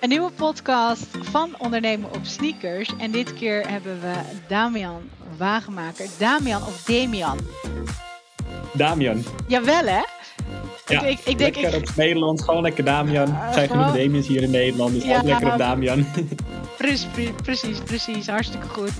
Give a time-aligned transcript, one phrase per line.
[0.00, 2.90] Een nieuwe podcast van Ondernemen op Sneakers.
[2.98, 4.12] En dit keer hebben we
[4.48, 5.02] Damian
[5.36, 6.06] Wagenmaker.
[6.18, 7.38] Damian of Damian?
[8.72, 9.24] Damian.
[9.46, 10.02] Jawel hè?
[10.86, 11.88] Ja, ik, ik, denk, lekker ik...
[11.88, 13.28] op Nederland, gewoon lekker Damian.
[13.28, 16.06] Er uh, zijn genoeg Damians hier in Nederland, dus ja, lekker op Damian.
[16.78, 18.26] precies, precies, precies.
[18.26, 18.92] Hartstikke goed.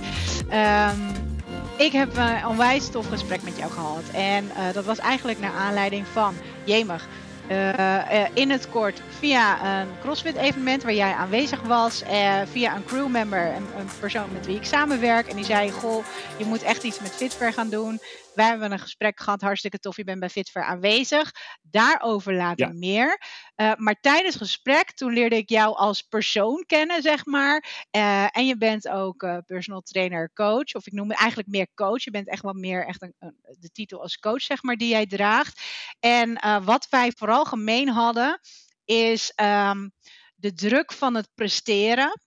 [0.51, 1.31] Um,
[1.77, 4.03] ik heb een onwijs tof gesprek met jou gehad.
[4.13, 6.33] En uh, dat was eigenlijk naar aanleiding van
[6.63, 7.07] Jemig.
[7.51, 12.03] Uh, in het kort via een CrossFit evenement waar jij aanwezig was.
[12.51, 15.27] via een crewmember, een, een persoon met wie ik samenwerk.
[15.27, 16.05] En die zei, goh,
[16.37, 17.99] je moet echt iets met Fitver gaan doen.
[18.33, 19.97] Wij hebben een gesprek gehad, hartstikke tof.
[19.97, 21.31] Je bent bij Fitver aanwezig.
[21.61, 22.73] Daarover later ja.
[22.73, 23.21] meer.
[23.55, 27.85] Uh, maar tijdens het gesprek, toen leerde ik jou als persoon kennen, zeg maar.
[27.91, 30.73] Uh, en je bent ook uh, personal trainer, coach.
[30.73, 32.03] Of ik noem het eigenlijk meer coach.
[32.03, 34.89] Je bent echt wel meer echt een, een, de titel als coach, zeg maar, die
[34.89, 35.61] jij draagt.
[35.99, 38.39] En wat wij vooral gemeen hadden,
[38.85, 39.91] is um,
[40.35, 42.21] de druk van het presteren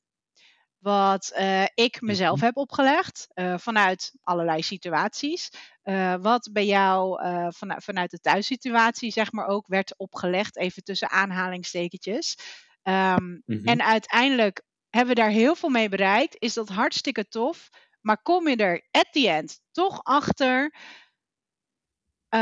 [0.85, 5.51] wat uh, ik mezelf heb opgelegd uh, vanuit allerlei situaties.
[5.85, 7.21] Uh, wat bij jou
[7.53, 12.39] van, vanuit de thuissituatie, zeg maar, ook werd opgelegd, even tussen aanhalingstekentjes.
[12.83, 13.65] Um, mm-hmm.
[13.65, 16.37] En uiteindelijk hebben we daar heel veel mee bereikt.
[16.39, 17.71] Is dat hartstikke tof.
[18.01, 20.75] Maar kom je er at the end toch achter?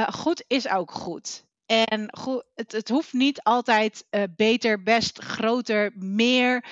[0.06, 1.44] goed is ook goed.
[1.66, 4.06] En goed, het, het hoeft niet altijd
[4.36, 6.64] beter, best, groter, meer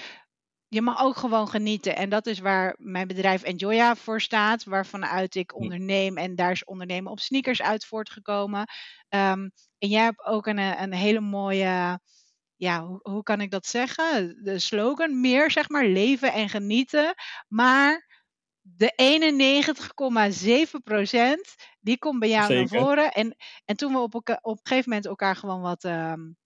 [0.71, 1.97] je mag ook gewoon genieten.
[1.97, 4.65] En dat is waar mijn bedrijf Enjoya voor staat.
[4.65, 6.17] Waarvanuit ik onderneem.
[6.17, 8.61] En daar is ondernemen op sneakers uit voortgekomen.
[9.09, 12.01] Um, en jij hebt ook een, een hele mooie.
[12.57, 14.39] Ja, hoe, hoe kan ik dat zeggen?
[14.43, 17.15] De slogan: meer zeg maar leven en genieten.
[17.49, 18.09] Maar
[18.61, 18.93] de
[21.57, 22.73] 91,7% die komt bij jou Zeker.
[22.73, 23.13] naar voren.
[23.13, 25.85] En, en toen we op, op een gegeven moment elkaar gewoon wat.
[25.85, 26.39] Um,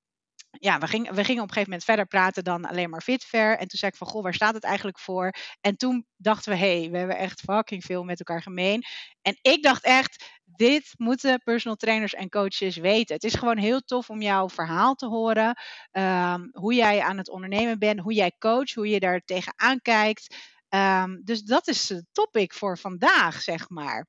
[0.58, 3.50] ja, we gingen, we gingen op een gegeven moment verder praten dan alleen maar Fitver.
[3.50, 5.34] En toen zei ik van, goh, waar staat het eigenlijk voor?
[5.60, 8.84] En toen dachten we, hé, hey, we hebben echt fucking veel met elkaar gemeen.
[9.22, 13.15] En ik dacht echt, dit moeten personal trainers en coaches weten.
[13.15, 15.59] Het is gewoon heel tof om jouw verhaal te horen.
[15.92, 20.36] Um, hoe jij aan het ondernemen bent, hoe jij coach, hoe je daar tegenaan kijkt.
[20.69, 24.06] Um, dus dat is het topic voor vandaag, zeg maar.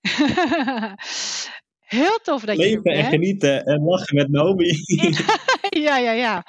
[1.88, 3.04] Heel tof dat Leven je er bent.
[3.04, 4.66] en genieten en lachen met Nomi.
[5.86, 6.44] ja, ja, ja.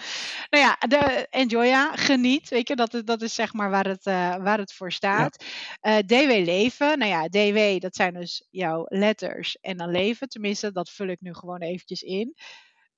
[0.50, 2.50] Nou ja, de, enjoya, geniet.
[2.50, 5.46] Weet je, dat, dat is zeg maar waar het, uh, waar het voor staat.
[5.82, 5.98] Ja.
[5.98, 6.98] Uh, DW leven.
[6.98, 10.28] Nou ja, DW, dat zijn dus jouw letters en dan leven.
[10.28, 12.34] Tenminste, dat vul ik nu gewoon eventjes in.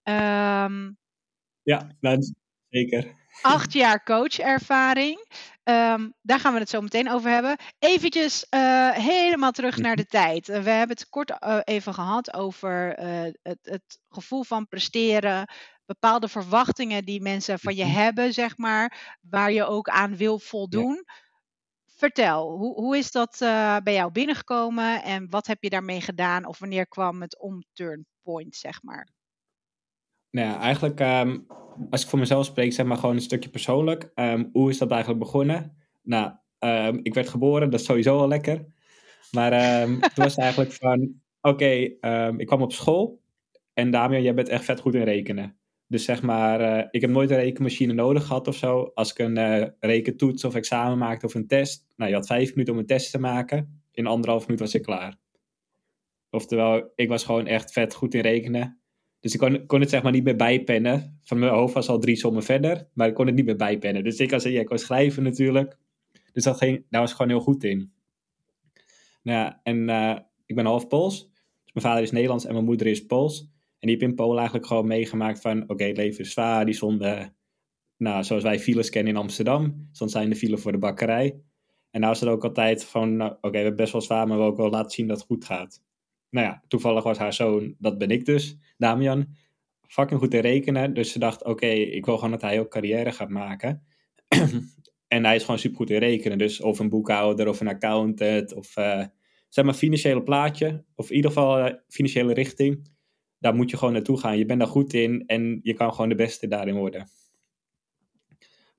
[0.03, 0.97] Um,
[1.63, 2.17] ja, nou,
[2.69, 3.20] zeker.
[3.41, 5.19] Acht jaar coachervaring.
[5.63, 7.57] Um, daar gaan we het zo meteen over hebben.
[7.79, 10.47] Eventjes uh, helemaal terug naar de tijd.
[10.47, 12.93] Uh, we hebben het kort uh, even gehad over
[13.41, 15.53] het, het, gevoel van presteren.
[15.85, 19.17] Bepaalde verwachtingen die mensen van je hebben, zeg maar.
[19.29, 21.03] Waar je ook aan wil voldoen.
[21.05, 21.13] Ja.
[21.95, 23.35] Vertel, hoe, hoe is dat
[23.83, 25.03] bij jou binnengekomen?
[25.03, 26.45] En wat heb je daarmee gedaan?
[26.45, 29.07] Of wanneer kwam het omturn point, zeg maar?
[30.31, 31.45] Nou ja, eigenlijk, um,
[31.89, 34.11] als ik voor mezelf spreek, zeg maar gewoon een stukje persoonlijk.
[34.15, 35.77] Um, hoe is dat eigenlijk begonnen?
[36.03, 38.65] Nou, um, ik werd geboren, dat is sowieso al lekker.
[39.31, 39.51] Maar
[39.85, 41.63] toen was het eigenlijk van, oké,
[42.01, 43.21] okay, ik kwam op school.
[43.73, 45.55] En Damian, jij bent echt vet goed in rekenen.
[45.91, 48.91] Dus zeg maar, uh, ik heb nooit een rekenmachine nodig gehad of zo.
[48.93, 51.87] Als ik een uh, rekentoets of examen maakte of een test.
[51.95, 53.83] Nou, je had vijf minuten om een test te maken.
[53.91, 55.17] In anderhalf minuut was ik klaar.
[56.29, 58.80] Oftewel, ik was gewoon echt vet goed in rekenen.
[59.21, 61.19] Dus ik kon, kon het zeg maar niet meer bijpennen.
[61.23, 64.03] Van mijn hoofd was al drie sommen verder, maar ik kon het niet meer bijpennen.
[64.03, 65.77] Dus ik, was, ja, kon schrijven natuurlijk.
[66.33, 67.93] Dus dat ging, daar was ik gewoon heel goed in.
[69.23, 71.19] Nou ja, en uh, ik ben half Pools.
[71.63, 73.39] Dus mijn vader is Nederlands en mijn moeder is Pools.
[73.79, 75.69] En die heb in Polen eigenlijk gewoon meegemaakt van...
[75.69, 76.65] Oké, het leven is zwaar.
[76.65, 77.35] Die stonden,
[77.97, 79.87] nou, zoals wij files kennen in Amsterdam.
[79.91, 81.41] Soms zijn de file voor de bakkerij.
[81.91, 83.15] En nou was het ook altijd van...
[83.15, 85.25] Nou, Oké, we hebben best wel zwaar, maar we ook wel laten zien dat het
[85.25, 85.81] goed gaat
[86.31, 89.35] nou ja, toevallig was haar zoon, dat ben ik dus, Damian,
[89.91, 90.93] fucking goed te rekenen.
[90.93, 93.83] Dus ze dacht, oké, ik wil gewoon dat hij ook carrière gaat maken.
[95.07, 96.37] en hij is gewoon super goed in rekenen.
[96.37, 99.05] Dus of een boekhouder of een accountant of uh,
[99.49, 100.85] zeg maar financiële plaatje.
[100.95, 102.89] Of in ieder geval uh, financiële richting.
[103.39, 104.37] Daar moet je gewoon naartoe gaan.
[104.37, 107.07] Je bent daar goed in en je kan gewoon de beste daarin worden.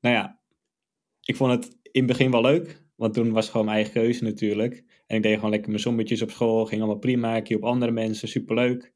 [0.01, 0.41] Nou ja,
[1.21, 2.83] ik vond het in het begin wel leuk.
[2.97, 4.85] Want toen was het gewoon mijn eigen keuze natuurlijk.
[5.07, 6.65] En ik deed gewoon lekker mijn sommetjes op school.
[6.67, 7.37] Ging allemaal prima.
[7.37, 8.29] Ik op andere mensen.
[8.29, 8.93] Superleuk.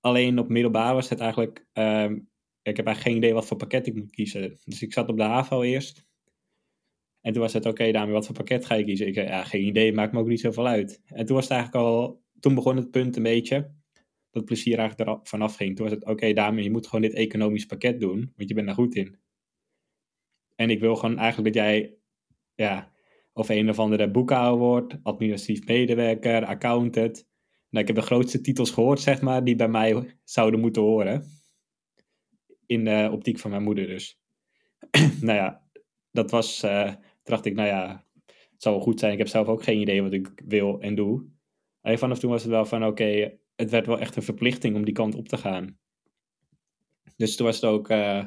[0.00, 1.66] Alleen op middelbaar was het eigenlijk...
[1.72, 2.28] Um,
[2.62, 4.58] ik heb eigenlijk geen idee wat voor pakket ik moet kiezen.
[4.64, 6.04] Dus ik zat op de HAVO eerst.
[7.20, 9.06] En toen was het, oké, okay, wat voor pakket ga je kiezen?
[9.06, 11.02] Ik zei, ja, geen idee, maakt me ook niet zoveel uit.
[11.06, 12.22] En toen was het eigenlijk al...
[12.40, 13.74] Toen begon het punt een beetje...
[14.30, 15.76] Dat plezier eigenlijk er vanaf ging.
[15.76, 18.32] Toen was het, oké, okay, je moet gewoon dit economisch pakket doen.
[18.36, 19.18] Want je bent daar goed in.
[20.54, 21.94] En ik wil gewoon eigenlijk dat jij,
[22.54, 22.92] ja,
[23.36, 27.26] of een of andere boekhouder administratief medewerker, accountant.
[27.70, 31.24] Nou, ik heb de grootste titels gehoord, zeg maar, die bij mij zouden moeten horen.
[32.66, 34.18] In de optiek van mijn moeder dus.
[35.20, 35.62] nou ja,
[36.10, 39.12] dat was, uh, dacht ik, nou ja, het zou wel goed zijn.
[39.12, 41.26] Ik heb zelf ook geen idee wat ik wil en doe.
[41.80, 44.84] En vanaf toen was het wel van, oké, het werd wel echt een verplichting om
[44.84, 45.78] die kant op te gaan.
[47.16, 48.18] Dus toen was het ook, uh,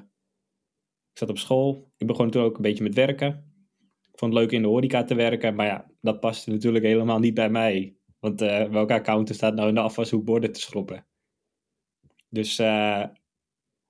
[1.11, 1.91] ik zat op school.
[1.97, 3.48] Ik begon toen ook een beetje met werken.
[4.19, 7.33] Vond het leuk in de horeca te werken, maar ja, dat paste natuurlijk helemaal niet
[7.33, 7.95] bij mij.
[8.19, 11.05] Want uh, welke accountant staat nou in de afwashoek borden te schroppen?
[12.29, 13.05] Dus, uh,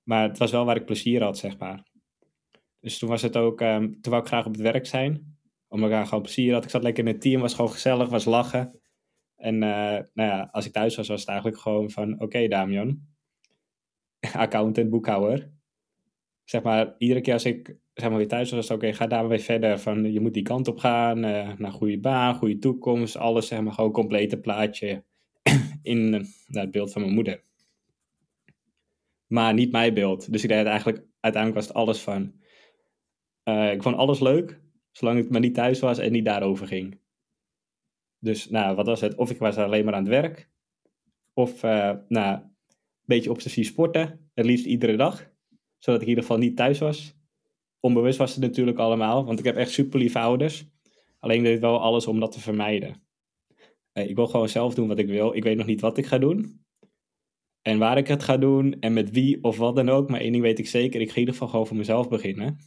[0.03, 1.87] maar het was wel waar ik plezier had, zeg maar.
[2.79, 5.37] Dus toen was het ook, um, toen wou ik graag op het werk zijn.
[5.67, 6.63] Omdat ik gewoon plezier had.
[6.63, 8.79] Ik zat lekker in het team, was gewoon gezellig, was lachen.
[9.35, 13.01] En uh, nou ja, als ik thuis was, was het eigenlijk gewoon van, oké Damian,
[14.33, 15.51] accountant, boekhouder.
[16.49, 19.27] Zeg maar, iedere keer als ik zeg maar, weer thuis was, oké, okay, ga daar
[19.27, 19.79] weer verder.
[19.79, 23.17] Van, je moet die kant op gaan, uh, naar goede baan, goede toekomst.
[23.17, 25.03] Alles, zeg maar, gewoon complete plaatje
[25.81, 26.21] in uh,
[26.61, 27.43] het beeld van mijn moeder.
[29.27, 30.31] Maar niet mijn beeld.
[30.31, 32.33] Dus ik deed eigenlijk, uiteindelijk was het alles van,
[33.43, 34.61] uh, ik vond alles leuk,
[34.91, 36.99] zolang ik maar niet thuis was en niet daarover ging.
[38.19, 39.15] Dus, nou, wat was het?
[39.15, 40.49] Of ik was alleen maar aan het werk,
[41.33, 42.41] of, nou, een
[43.05, 45.28] beetje obsessief sporten, het liefst iedere dag,
[45.79, 47.17] zodat ik in ieder geval niet thuis was.
[47.79, 50.65] Onbewust was het natuurlijk allemaal, want ik heb echt super lieve ouders.
[51.19, 53.01] Alleen deed wel alles om dat te vermijden.
[53.93, 55.35] Uh, ik wil gewoon zelf doen wat ik wil.
[55.35, 56.63] Ik weet nog niet wat ik ga doen.
[57.61, 60.09] En waar ik het ga doen en met wie of wat dan ook.
[60.09, 62.57] Maar één ding weet ik zeker, ik ga in ieder geval gewoon voor mezelf beginnen.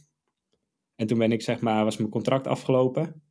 [0.95, 3.23] En toen ben ik, zeg maar, was mijn contract afgelopen.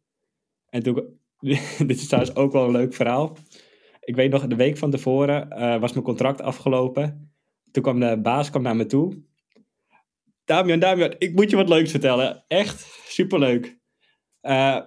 [0.69, 1.19] En toen,
[1.89, 3.37] dit is trouwens ook wel een leuk verhaal.
[4.01, 7.33] Ik weet nog, de week van tevoren uh, was mijn contract afgelopen.
[7.71, 9.23] Toen kwam de baas kwam naar me toe.
[10.45, 12.45] Damian, Damian, ik moet je wat leuks vertellen.
[12.49, 13.67] Echt superleuk.
[14.43, 14.81] Uh,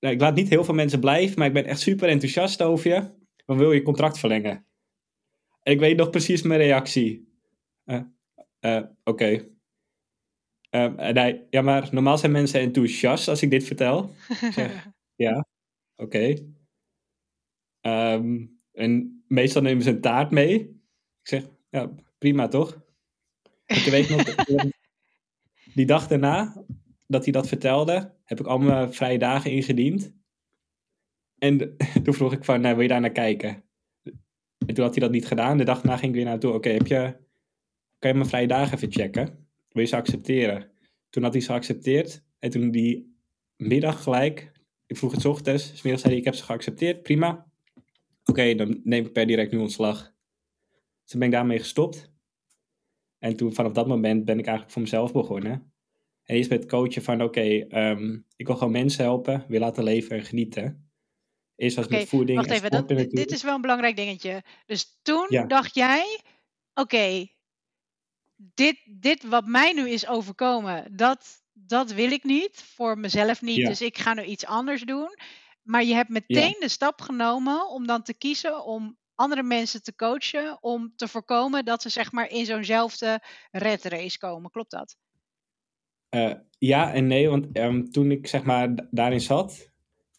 [0.00, 2.90] nou, ik laat niet heel veel mensen blijven, maar ik ben echt super enthousiast over
[2.90, 3.10] je.
[3.46, 4.66] Dan wil je contract verlengen.
[5.62, 7.28] En ik weet nog precies mijn reactie.
[7.84, 8.00] Uh,
[8.60, 8.88] Oké.
[9.04, 9.50] Okay.
[10.70, 14.14] Um, nee, ja, maar normaal zijn mensen enthousiast als ik dit vertel.
[14.28, 14.88] Ik zeg,
[15.24, 15.46] ja,
[15.96, 16.36] oké.
[17.76, 18.14] Okay.
[18.14, 20.58] Um, en meestal nemen ze een taart mee.
[21.22, 22.80] Ik zeg, ja, prima toch?
[23.66, 24.24] Ik weet nog,
[25.74, 26.64] die dag daarna
[27.06, 30.14] dat hij dat vertelde, heb ik al mijn vrije dagen ingediend.
[31.38, 33.64] En toen vroeg ik van, nou, wil je daar naar kijken?
[34.66, 35.58] En toen had hij dat niet gedaan.
[35.58, 36.52] De dag daarna ging ik weer naartoe.
[36.52, 37.16] Oké, heb je,
[37.98, 39.26] kan je mijn vrije dagen even checken?
[39.68, 40.70] Wil je ze accepteren?
[41.10, 42.24] Toen had hij ze geaccepteerd.
[42.38, 43.16] En toen die
[43.56, 44.52] middag gelijk,
[44.86, 47.46] ik vroeg het ochtends, smiddags zei hij, ik heb ze geaccepteerd, prima.
[48.24, 50.12] Oké, dan neem ik per direct nu ontslag.
[51.04, 52.11] Toen ben ik daarmee gestopt.
[53.22, 55.72] En toen vanaf dat moment ben ik eigenlijk voor mezelf begonnen.
[56.24, 59.84] En eerst met coachen van, oké, okay, um, ik wil gewoon mensen helpen, weer laten
[59.84, 60.92] leven en genieten.
[61.56, 64.42] Eerst was okay, met voeding wacht even, dat, dit is wel een belangrijk dingetje.
[64.66, 65.44] Dus toen ja.
[65.44, 66.20] dacht jij,
[66.74, 67.36] oké, okay,
[68.36, 72.62] dit, dit wat mij nu is overkomen, dat, dat wil ik niet.
[72.74, 73.56] Voor mezelf niet.
[73.56, 73.68] Ja.
[73.68, 75.18] Dus ik ga nu iets anders doen.
[75.62, 76.60] Maar je hebt meteen ja.
[76.60, 80.58] de stap genomen om dan te kiezen om andere mensen te coachen.
[80.60, 84.50] Om te voorkomen dat ze zeg maar in zo'nzelfde red race komen.
[84.50, 84.96] Klopt dat?
[86.14, 89.70] Uh, ja en nee, want um, toen ik zeg maar daarin zat,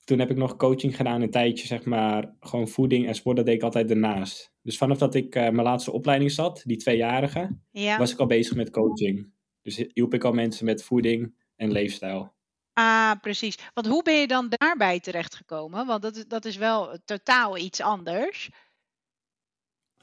[0.03, 3.46] toen heb ik nog coaching gedaan een tijdje, zeg maar, gewoon voeding en sport, dat
[3.46, 4.53] deed ik altijd ernaast.
[4.62, 7.98] Dus vanaf dat ik uh, mijn laatste opleiding zat, die tweejarige, ja.
[7.98, 9.32] was ik al bezig met coaching.
[9.62, 12.34] Dus hielp ik al mensen met voeding en leefstijl.
[12.74, 13.58] Ah, precies.
[13.74, 15.86] Want hoe ben je dan daarbij terechtgekomen?
[15.86, 18.50] Want dat dat is wel totaal iets anders.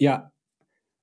[0.00, 0.32] Ja,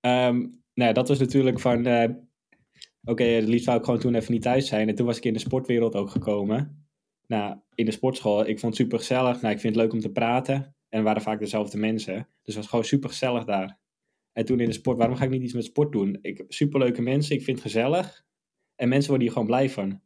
[0.02, 4.16] um, nou, dat was natuurlijk van, uh, oké, okay, het liefst wou ik gewoon toen
[4.16, 4.90] even niet thuis zijn.
[4.90, 6.88] En toen was ik in de sportwereld ook gekomen
[7.28, 9.42] nou, in de sportschool, ik vond het super gezellig.
[9.42, 10.76] Nou, ik vind het leuk om te praten.
[10.90, 12.16] En waren vaak dezelfde mensen.
[12.16, 13.80] Dus het was gewoon super gezellig daar.
[14.32, 16.18] En toen in de sport, waarom ga ik niet iets met sport doen?
[16.22, 18.26] Ik, superleuke mensen, ik vind het gezellig.
[18.76, 20.02] En mensen worden hier gewoon blij van.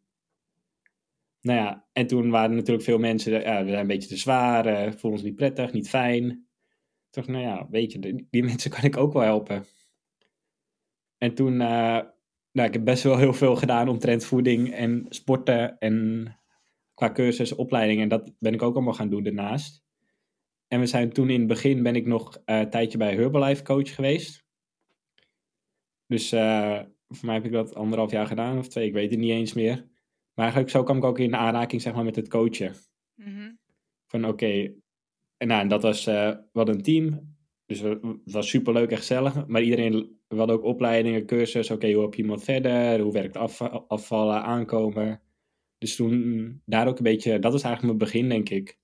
[1.41, 4.17] Nou ja, en toen waren er natuurlijk veel mensen, ja, we zijn een beetje te
[4.17, 6.47] zwaar, voelen ons niet prettig, niet fijn.
[7.11, 9.65] Toch, nou ja, weet je, die, die mensen kan ik ook wel helpen.
[11.17, 11.99] En toen, uh,
[12.51, 16.25] nou, ik heb best wel heel veel gedaan omtrent voeding en sporten en
[16.93, 18.03] qua cursus, opleidingen.
[18.03, 19.83] En dat ben ik ook allemaal gaan doen daarnaast.
[20.67, 23.63] En we zijn toen in het begin ben ik nog uh, een tijdje bij Herbalife
[23.63, 24.45] coach geweest.
[26.07, 29.19] Dus uh, voor mij heb ik dat anderhalf jaar gedaan of twee, ik weet het
[29.19, 29.75] niet eens meer.
[30.33, 32.75] Maar eigenlijk zo kwam ik ook in aanraking zeg maar, met het coachen.
[33.15, 33.59] Mm-hmm.
[34.07, 34.80] Van oké, okay,
[35.41, 37.35] en, nou, en dat was uh, wat een team.
[37.65, 39.47] Dus het was super leuk en gezellig.
[39.47, 41.65] Maar iedereen, we hadden ook opleidingen, cursus.
[41.65, 42.99] Oké, okay, hoe heb je iemand verder?
[42.99, 43.37] Hoe werkt
[43.87, 45.21] afvallen, aankomen?
[45.77, 48.79] Dus toen daar ook een beetje, dat was eigenlijk mijn begin, denk ik,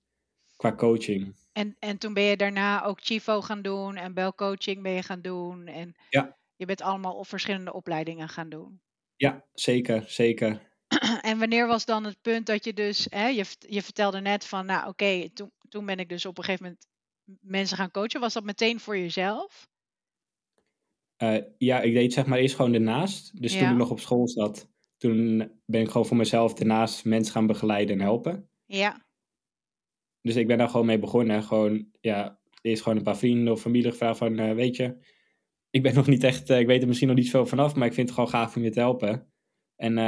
[0.56, 1.34] qua coaching.
[1.52, 5.22] En, en toen ben je daarna ook Chivo gaan doen en belcoaching ben je gaan
[5.22, 5.66] doen.
[5.66, 6.36] En Ja.
[6.56, 8.80] je bent allemaal op verschillende opleidingen gaan doen.
[9.16, 10.67] Ja, zeker, zeker.
[11.22, 14.66] En wanneer was dan het punt dat je dus, hè, je, je vertelde net van,
[14.66, 16.86] nou oké, toen, toen ben ik dus op een gegeven moment
[17.40, 18.20] mensen gaan coachen.
[18.20, 19.68] Was dat meteen voor jezelf?
[21.16, 23.40] Eh, ja, ik deed zeg maar eerst gewoon ernaast.
[23.40, 27.32] Dus toen ik nog op school zat, toen ben ik gewoon voor mezelf daarnaast mensen
[27.32, 28.50] gaan begeleiden en helpen.
[28.64, 29.06] Ja,
[30.20, 31.42] Dus ik ben daar gewoon mee begonnen.
[31.42, 34.96] Gewoon, ja, eerst gewoon een paar vrienden of familie gevraagd van, eh, weet je,
[35.70, 37.86] ik ben nog niet echt, eh, ik weet er misschien nog niet veel vanaf, maar
[37.86, 39.32] ik vind het gewoon gaaf om je te helpen.
[39.76, 39.98] En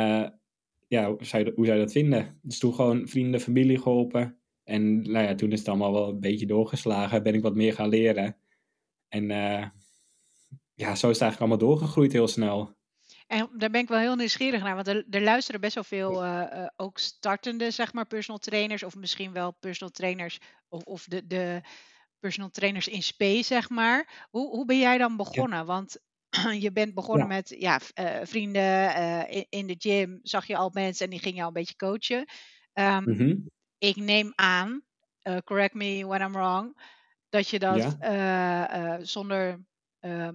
[0.91, 2.39] ja, hoe zou, je, hoe zou je dat vinden?
[2.43, 4.39] Dus toen gewoon vrienden, familie geholpen.
[4.65, 7.23] En nou ja, toen is het allemaal wel een beetje doorgeslagen.
[7.23, 8.37] Ben ik wat meer gaan leren.
[9.09, 9.69] En eh,
[10.75, 12.77] ja, zo is het eigenlijk allemaal doorgegroeid heel snel.
[13.27, 16.25] en daar ben ik wel heel nieuwsgierig naar, want er, er luisteren best wel veel
[16.25, 21.05] eh, eh, ook startende, zeg maar, personal trainers, of misschien wel personal trainers, of, of
[21.05, 21.61] de, de
[22.19, 24.27] personal trainers in space, zeg maar.
[24.31, 25.67] Hoe, hoe ben jij dan begonnen?
[25.67, 25.99] Want
[26.65, 27.29] je bent begonnen Ja.
[27.29, 31.37] met ja, eh, vrienden eh, in, de gym, zag je al mensen en die gingen
[31.37, 32.27] jou een beetje coachen.
[32.73, 33.51] Ehm, Mhm.
[33.79, 34.83] ik neem aan,
[35.23, 36.83] eh, correct me when I'm wrong,
[37.29, 38.01] dat je dat Ja.
[39.07, 39.65] zonder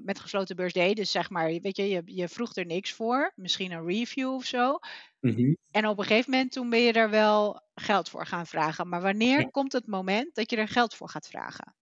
[0.04, 0.96] met gesloten beurs deed.
[0.96, 4.46] Dus zeg maar, weet je, je, je vroeg er niks voor, misschien een review of
[4.46, 4.80] zo.
[5.24, 5.56] Mhm.
[5.72, 8.90] En op een gegeven moment toen ben je er wel geld voor gaan vragen.
[8.90, 9.52] Maar wanneer Ja.
[9.52, 11.76] komt het moment dat je er geld voor gaat vragen?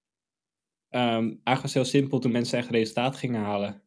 [0.89, 3.81] Ehm, eigenlijk was het heel simpel toen mensen echt resultaat gingen halen.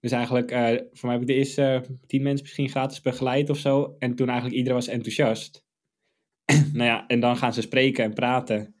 [0.00, 3.50] Dus eigenlijk, eh, voor mij heb ik de eerste eh, tien mensen misschien gratis begeleid
[3.50, 3.96] of zo.
[3.98, 5.66] En toen eigenlijk iedereen was enthousiast.
[6.72, 8.74] nou ja, en dan gaan ze spreken en praten.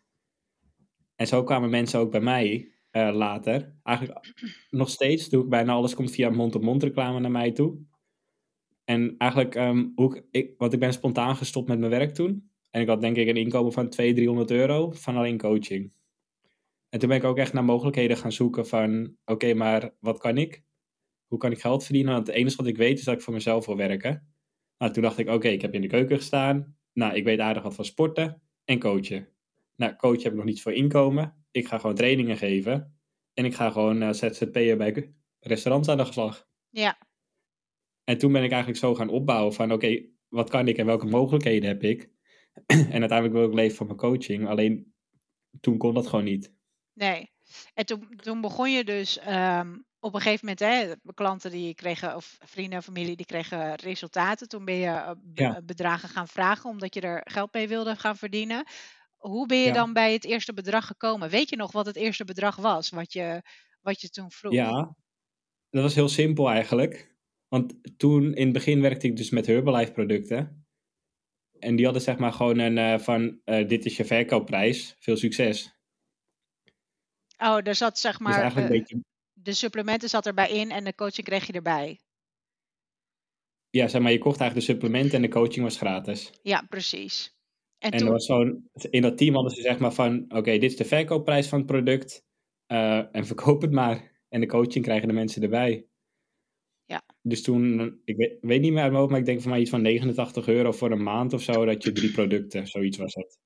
[1.16, 3.76] En zo kwamen mensen ook bij mij eh, later.
[3.82, 4.34] Eigenlijk
[4.70, 7.78] nog steeds doe ik bijna alles komt via mond-op-mond reclame naar mij toe.
[8.84, 9.54] En eigenlijk,
[9.94, 12.50] hoe ik, ik, want ik ben spontaan gestopt met mijn werk toen.
[12.70, 15.92] En ik had denk ik een inkomen van 200, 300 euro van alleen coaching.
[16.88, 20.38] En toen ben ik ook echt naar mogelijkheden gaan zoeken van, oké, maar wat kan
[20.38, 20.62] ik?
[21.28, 22.14] Hoe kan ik geld verdienen?
[22.14, 24.32] Want het enige wat ik weet is dat ik voor mezelf wil werken.
[24.78, 26.76] Nou, toen dacht ik, oké, ik heb in de keuken gestaan.
[26.92, 29.28] Nou, ik weet aardig wat van sporten en coachen.
[29.76, 31.46] Nou, coachen heb ik nog niet voor inkomen.
[31.50, 32.98] Ik ga gewoon trainingen geven.
[33.34, 36.46] En ik ga gewoon uh, ZZP'er bij restaurants aan de slag.
[36.70, 36.98] Ja,
[38.04, 41.06] En toen ben ik eigenlijk zo gaan opbouwen van, oké, wat kan ik en welke
[41.06, 42.10] mogelijkheden heb ik?
[42.66, 44.48] en uiteindelijk wil ik leven van mijn coaching.
[44.48, 44.94] Alleen
[45.60, 46.54] toen kon dat gewoon niet.
[46.92, 47.30] nee.
[47.74, 52.16] En toen, toen begon je dus ehm, op een gegeven moment, hè, klanten die kregen,
[52.16, 54.48] of vrienden en familie, die kregen resultaten.
[54.48, 55.60] Toen ben je eh, Ja.
[55.64, 58.66] bedragen gaan vragen, omdat je er geld mee wilde gaan verdienen.
[59.16, 59.72] Hoe ben je Ja.
[59.72, 61.28] dan bij het eerste bedrag gekomen?
[61.30, 63.42] Weet je nog wat het eerste bedrag was, wat je,
[63.80, 64.52] wat je toen vroeg?
[64.52, 64.96] Ja,
[65.70, 67.16] dat was heel simpel eigenlijk.
[67.48, 70.66] Want toen in het begin werkte ik dus met Herbalife producten.
[71.58, 75.16] En die hadden zeg maar gewoon een eh, van, eh, dit is je verkoopprijs, veel
[75.16, 75.76] succes.
[77.38, 79.04] Oh, daar zat zeg dus maar, eigenlijk eh, een beetje,
[79.42, 82.00] de supplementen zat erbij in en de coaching kreeg je erbij.
[83.70, 86.32] ja zeg maar, je kocht eigenlijk de supplementen en de coaching was gratis.
[86.42, 87.36] Ja, precies.
[87.78, 90.50] En, En toen, er was zo'n, in dat team hadden ze zeg maar van, oké,
[90.50, 92.24] dit is de verkoopprijs van het product
[92.66, 94.16] eh, en verkoop het maar.
[94.28, 95.86] En de coaching krijgen de mensen erbij.
[96.84, 97.02] Ja.
[97.22, 99.60] Dus toen, ik weet, weet niet meer uit mijn hoofd, maar ik denk voor mij
[99.60, 103.14] iets van 89 euro voor een maand of zo, dat je drie producten, zoiets was
[103.14, 103.38] het.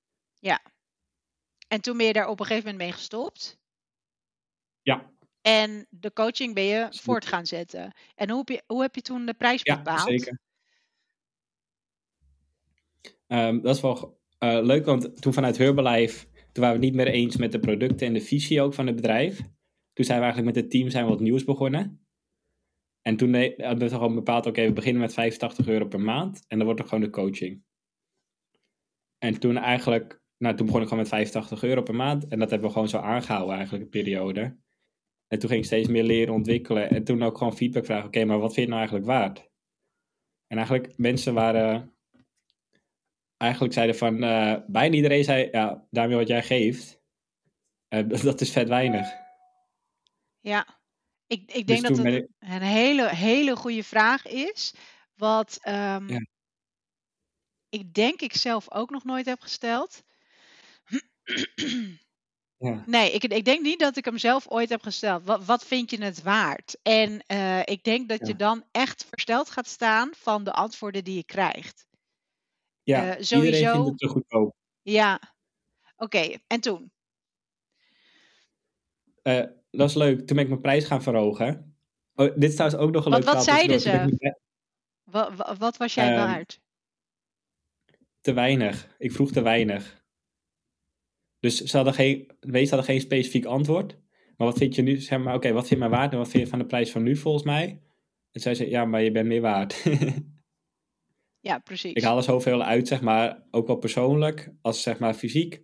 [1.69, 3.61] en toen ben je daar op een gegeven moment mee gestopt.
[4.83, 7.93] Ja, En de coaching ben je voort gaan zetten.
[8.15, 10.09] En hoe heb je, hoe heb je toen de prijs ja bepaald?
[10.09, 10.39] zeker.
[13.27, 17.05] Ehm, dat is wel eh, leuk, want toen vanuit Herbalife, toen waren we het niet
[17.05, 19.37] meer eens met de producten en de visie ook van het bedrijf.
[19.93, 22.07] Toen zijn we eigenlijk met het team zijn we wat nieuws begonnen.
[23.03, 26.45] En toen de- hadden we gewoon bepaald, oké, we beginnen met 85 euro per maand
[26.47, 27.63] en dan wordt er gewoon de coaching.
[29.19, 32.51] En toen eigenlijk, nou toen begon ik gewoon met 85 euro per maand en dat
[32.51, 34.57] hebben we gewoon zo aangehouden eigenlijk, een periode.
[35.33, 38.25] En toen ging ik steeds meer leren, ontwikkelen en toen ook gewoon feedback vragen, oké,
[38.25, 39.51] maar wat vind je nou eigenlijk waard?
[40.47, 41.95] En eigenlijk mensen waren,
[43.37, 47.01] eigenlijk zeiden van, eh, bijna iedereen zei, ja, daarmee wat jij geeft,
[47.89, 49.09] eh, dat, dat is vet weinig.
[50.41, 50.81] Ja,
[51.27, 54.75] ik, ik Dus denk dat toen het ik, een hele, hele goede vraag is.
[55.15, 56.27] Wat ehm, Ja.
[57.69, 60.05] ik denk ik zelf ook nog nooit heb gesteld.
[62.63, 65.25] ja, Nee, ik, ik denk niet dat ik hem zelf ooit heb gesteld.
[65.25, 66.77] Wat, wat vind je het waard?
[66.83, 71.17] En eh, ik denk dat je dan echt versteld gaat staan van de antwoorden die
[71.17, 71.87] je krijgt.
[72.83, 74.55] ja, Eh, iedereen sowieso- vindt het te goedkoop.
[74.83, 75.21] Ja,
[75.97, 76.37] oké.
[76.47, 76.93] En toen?
[79.23, 80.17] Eh, dat is leuk.
[80.27, 81.77] Toen ben ik mijn prijs gaan verhogen.
[82.15, 83.91] Oh, dit is trouwens ook nog een Wat- leuk wat zeiden ben ze?
[83.91, 84.39] ik mijn-
[85.03, 86.61] Wa- wa- wat was jij Ehm, waard?
[88.21, 88.95] te weinig.
[88.99, 90.02] Ik vroeg te weinig.
[91.43, 93.99] Dus ze hadden geen, wees hadden geen specifiek antwoord.
[94.37, 96.29] Maar wat vind je nu, zeg maar, oké, wat vind je mij waard en wat
[96.29, 97.83] vind je van de prijs van nu volgens mij?
[98.31, 99.85] En zij zei, ja, maar je bent meer waard.
[101.49, 101.93] ja, precies.
[101.93, 105.63] Ik haal er zoveel uit, zeg maar, ook wel persoonlijk, als zeg maar fysiek.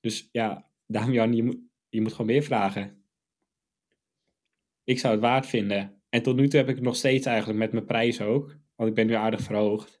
[0.00, 3.04] Dus ja, daarom Jan, je moet, je moet gewoon meer vragen.
[4.84, 6.02] Ik zou het waard vinden.
[6.08, 8.56] En tot nu toe heb ik het nog steeds eigenlijk met mijn prijs ook.
[8.76, 10.00] Want ik ben nu aardig verhoogd.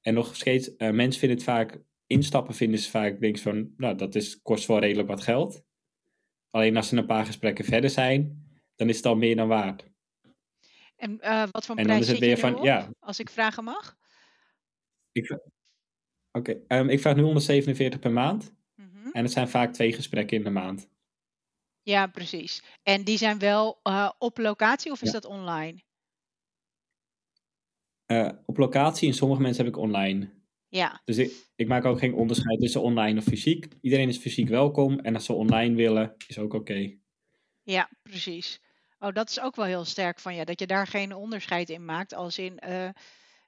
[0.00, 1.82] En nog steeds, uh, mensen vinden het vaak,
[2.14, 5.64] instappen vinden ze vaak, denk van, nou, dat is, kost wel redelijk wat geld.
[6.50, 9.92] Alleen als ze een paar gesprekken verder zijn, dan is het al meer dan waard.
[10.96, 13.96] En uh, wat voor en prijs zit je van, ja, als ik vragen mag?
[15.12, 15.38] Oké,
[16.32, 18.54] okay, um, ehm, ik vraag nu 147 per maand.
[18.74, 19.12] Mm -hmm.
[19.12, 20.88] En het zijn vaak twee gesprekken in de maand.
[21.82, 22.62] Ja, precies.
[22.82, 25.20] En die zijn wel uh, op locatie of is ja.
[25.20, 25.82] dat online?
[28.06, 30.43] Uh, op locatie en sommige mensen heb ik online.
[30.76, 31.00] Ja.
[31.04, 33.66] Dus ik, ik, maak ook geen onderscheid tussen online of fysiek.
[33.80, 36.94] Iedereen is fysiek welkom en als ze online willen, is ook oké.
[37.62, 38.60] Ja, precies.
[38.98, 41.84] Oh, dat is ook wel heel sterk van je, dat je daar geen onderscheid in
[41.84, 42.14] maakt.
[42.14, 42.88] Als in, uh,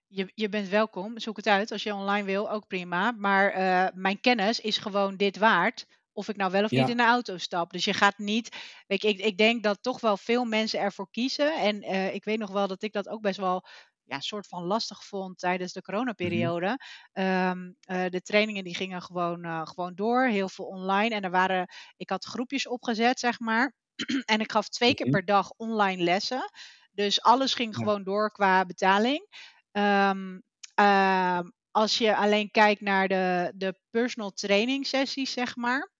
[0.07, 1.73] je, je bent welkom, zoek het uit.
[1.73, 3.11] Als je online wil, ook prima.
[3.11, 5.87] Maar uh, mijn kennis is gewoon dit waard.
[6.13, 7.73] Of ik nou wel of niet in de auto stap.
[7.73, 8.57] Dus je gaat niet.
[8.87, 11.59] Weet je, ik, ik denk dat toch wel veel mensen ervoor kiezen.
[11.61, 13.65] En uh, ik weet nog wel dat ik dat ook best wel
[14.07, 16.67] ja, soort van lastig vond tijdens de coronaperiode.
[16.67, 16.75] Mm
[17.17, 21.15] uh, de trainingen die gingen gewoon, uh, gewoon door, heel veel online.
[21.15, 23.75] En er waren, ik had groepjes opgezet, zeg maar.
[24.25, 26.51] en ik gaf twee keer per dag online lessen.
[26.93, 27.79] Dus alles ging ja.
[27.79, 29.27] gewoon door qua betaling.
[29.73, 30.43] Um,
[30.81, 35.93] uh, als je alleen kijkt naar de, de personal training sessies, zeg maar,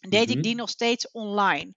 [0.00, 0.36] deed mm-hmm.
[0.36, 1.74] ik die nog steeds online.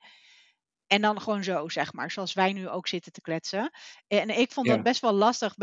[0.93, 3.71] En dan gewoon zo, zeg maar, zoals wij nu ook zitten te kletsen.
[4.07, 4.73] En ik vond ja.
[4.73, 5.55] dat best wel lastig.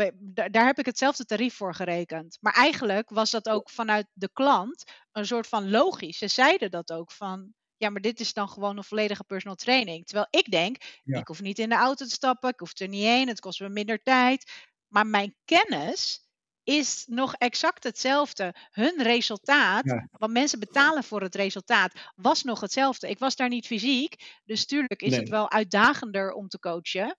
[0.51, 2.37] Daar heb ik hetzelfde tarief voor gerekend.
[2.41, 6.17] Maar eigenlijk was dat ook vanuit de klant een soort van logisch.
[6.17, 10.05] Ze zeiden dat ook van, ja, maar dit is dan gewoon een volledige personal training.
[10.05, 11.19] Terwijl ik denk, ja.
[11.19, 13.59] ik hoef niet in de auto te stappen, ik hoef er niet heen, het kost
[13.59, 14.51] me minder tijd.
[14.87, 16.29] Maar mijn kennis
[16.63, 18.55] is nog exact hetzelfde.
[18.71, 20.07] Hun resultaat, ja.
[20.11, 23.09] want mensen betalen voor het resultaat, was nog hetzelfde.
[23.09, 25.19] Ik was daar niet fysiek, dus tuurlijk is nee.
[25.19, 27.17] het wel uitdagender om te coachen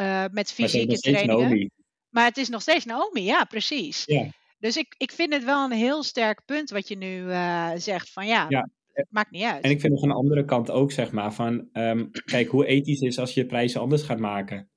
[0.00, 1.70] uh, met fysieke trainingen.
[2.08, 4.02] Maar het is nog steeds Naomi, ja, precies.
[4.04, 4.30] Ja.
[4.58, 8.10] Dus ik, ik vind het wel een heel sterk punt wat je nu uh, zegt.
[8.10, 9.64] Van ja, ja, het maakt niet uit.
[9.64, 13.00] En ik vind nog een andere kant ook, zeg maar, van um, kijk hoe ethisch
[13.00, 14.70] is als je je prijzen anders gaat maken.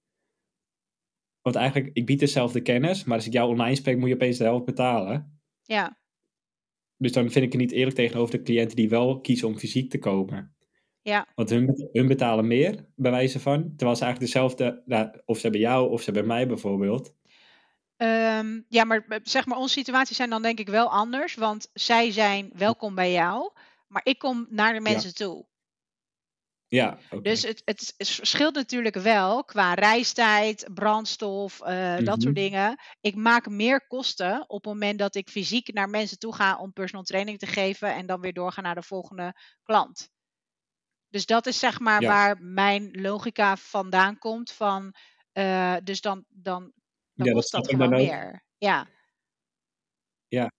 [1.42, 4.38] Want eigenlijk, ik bied dezelfde kennis, maar als ik jou online spreek, moet je opeens
[4.38, 5.42] de helft betalen.
[5.64, 5.98] Ja.
[6.98, 9.90] Dus dan vind ik het niet eerlijk tegenover de cliënten die wel kiezen om fysiek
[9.90, 10.56] te komen.
[11.02, 11.28] Ja.
[11.36, 13.74] Want hun, hun betalen meer, bij wijze van.
[13.76, 17.14] Terwijl ze eigenlijk dezelfde, nou, of ze hebben jou of ze hebben mij bijvoorbeeld.
[17.98, 21.36] Um, ja, maar zeg maar, onze situaties zijn dan denk ik wel anders.
[21.36, 23.52] Want zij zijn welkom bij jou,
[23.88, 25.26] maar ik kom naar de mensen ja.
[25.26, 25.46] toe.
[26.70, 27.22] Ja, okay.
[27.22, 32.06] Dus het, het, verschilt natuurlijk wel qua reistijd, brandstof, uh, mm-hmm.
[32.06, 32.80] dat soort dingen.
[33.02, 36.74] Ik maak meer kosten op het moment dat ik fysiek naar mensen toe ga om
[36.74, 40.10] personal training te geven en dan weer doorga naar de volgende klant.
[41.08, 42.08] Dus dat is zeg maar ja.
[42.08, 44.52] waar mijn logica vandaan komt.
[44.52, 44.96] Van,
[45.34, 46.72] uh, dus dan, dan,
[47.14, 48.44] dan ja, kost dat, dat gewoon meer.
[48.58, 48.88] Ja.
[50.28, 50.52] ja,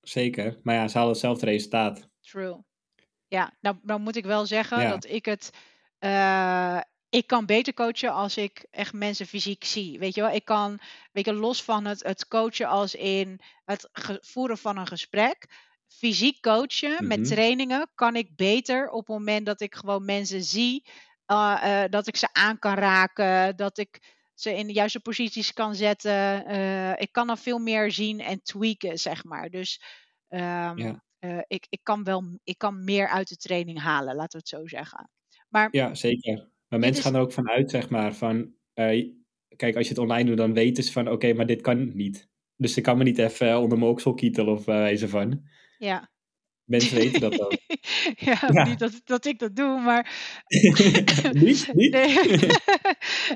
[0.00, 0.58] zeker.
[0.62, 2.08] Maar ja, ze halen hetzelfde resultaat.
[2.20, 2.64] True.
[3.28, 4.88] Ja, nou, nou moet ik wel zeggen ja.
[4.88, 5.50] dat ik het.
[6.00, 9.98] Uh, ik kan beter coachen als ik echt mensen fysiek zie.
[9.98, 10.80] Weet je wel, ik kan,
[11.12, 13.88] weet je, los van het, het coachen als in het
[14.20, 15.46] voeren van een gesprek.
[15.86, 20.86] Fysiek coachen met trainingen kan ik beter op het moment dat ik gewoon mensen zie.
[21.26, 23.56] Uh, uh, dat ik ze aan kan raken.
[23.56, 26.46] Dat ik ze in de juiste posities kan zetten.
[26.98, 29.50] ik kan dan veel meer zien en tweaken, zeg maar.
[29.50, 29.82] Dus
[30.28, 34.30] um, ja uh, ik, ik, kan wel, ik kan meer uit de training halen, laten
[34.30, 35.10] we het zo zeggen.
[35.48, 36.50] Maar, ja, zeker.
[36.68, 37.04] Maar mensen is...
[37.04, 39.12] gaan er ook vanuit, zeg maar, van, uh,
[39.56, 41.96] kijk, als je het online doet, dan weten ze van, oké, okay, maar dit kan
[41.96, 42.28] niet.
[42.56, 45.42] Dus ik kan me niet even onder mijn oksel kietelen of uh, wijze van.
[45.78, 46.10] Ja.
[46.68, 47.56] Mensen weten dat ook.
[48.28, 50.12] ja, ja, niet dat, dat ik dat doe, maar.
[51.32, 51.70] niet?
[51.74, 51.92] niet?
[51.92, 52.16] Nee.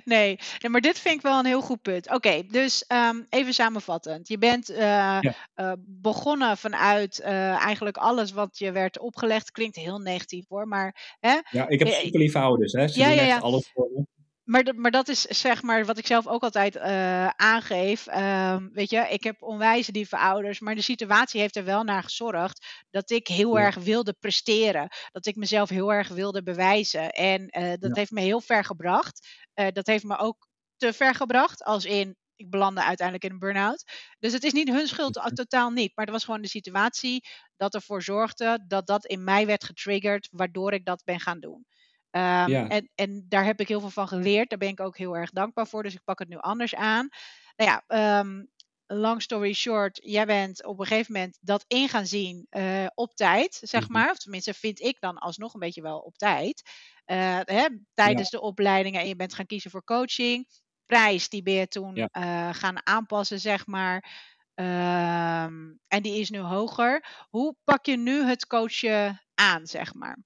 [0.04, 0.38] nee.
[0.60, 2.06] nee, maar dit vind ik wel een heel goed punt.
[2.06, 4.28] Oké, okay, dus um, even samenvattend.
[4.28, 5.34] Je bent uh, ja.
[5.56, 9.50] uh, begonnen vanuit uh, eigenlijk alles wat je werd opgelegd.
[9.50, 11.16] Klinkt heel negatief hoor, maar.
[11.20, 11.38] Hè?
[11.50, 12.88] Ja, ik heb super lieve ouders, hè?
[12.88, 13.38] Ze ja, doen ja, ja.
[13.38, 14.11] alles voor me.
[14.52, 18.06] Maar, maar dat is zeg maar wat ik zelf ook altijd uh, aangeef.
[18.06, 22.02] Um, weet je, ik heb onwijs lieve ouders, maar de situatie heeft er wel naar
[22.02, 23.64] gezorgd dat ik heel ja.
[23.64, 24.88] erg wilde presteren.
[25.12, 27.10] Dat ik mezelf heel erg wilde bewijzen.
[27.10, 27.94] En uh, dat ja.
[27.94, 29.26] heeft me heel ver gebracht.
[29.54, 33.38] Uh, dat heeft me ook te ver gebracht, als in ik belandde uiteindelijk in een
[33.38, 33.84] burn-out.
[34.18, 35.92] Dus het is niet hun schuld, totaal niet.
[35.94, 40.28] Maar het was gewoon de situatie dat ervoor zorgde dat dat in mij werd getriggerd,
[40.30, 41.66] waardoor ik dat ben gaan doen.
[42.16, 44.50] Um, Ja, en, en daar heb ik heel veel van geleerd.
[44.50, 45.82] Daar ben ik ook heel erg dankbaar voor.
[45.82, 47.08] Dus ik pak het nu anders aan.
[47.56, 48.50] Nou ja, um,
[48.86, 53.14] long story short, jij bent op een gegeven moment dat in gaan zien uh, op
[53.14, 53.92] tijd, zeg mhm.
[53.92, 54.10] maar.
[54.10, 56.62] Of tenminste, vind ik dan alsnog een beetje wel op tijd.
[57.06, 60.48] Uh, hè, tijdens ja, de opleidingen en je bent gaan kiezen voor coaching.
[60.86, 62.08] Prijs, die ben je toen ja.
[62.12, 64.30] uh, gaan aanpassen, zeg maar.
[64.54, 67.06] Um, en die is nu hoger.
[67.28, 70.18] Hoe pak je nu het coachen aan, zeg maar?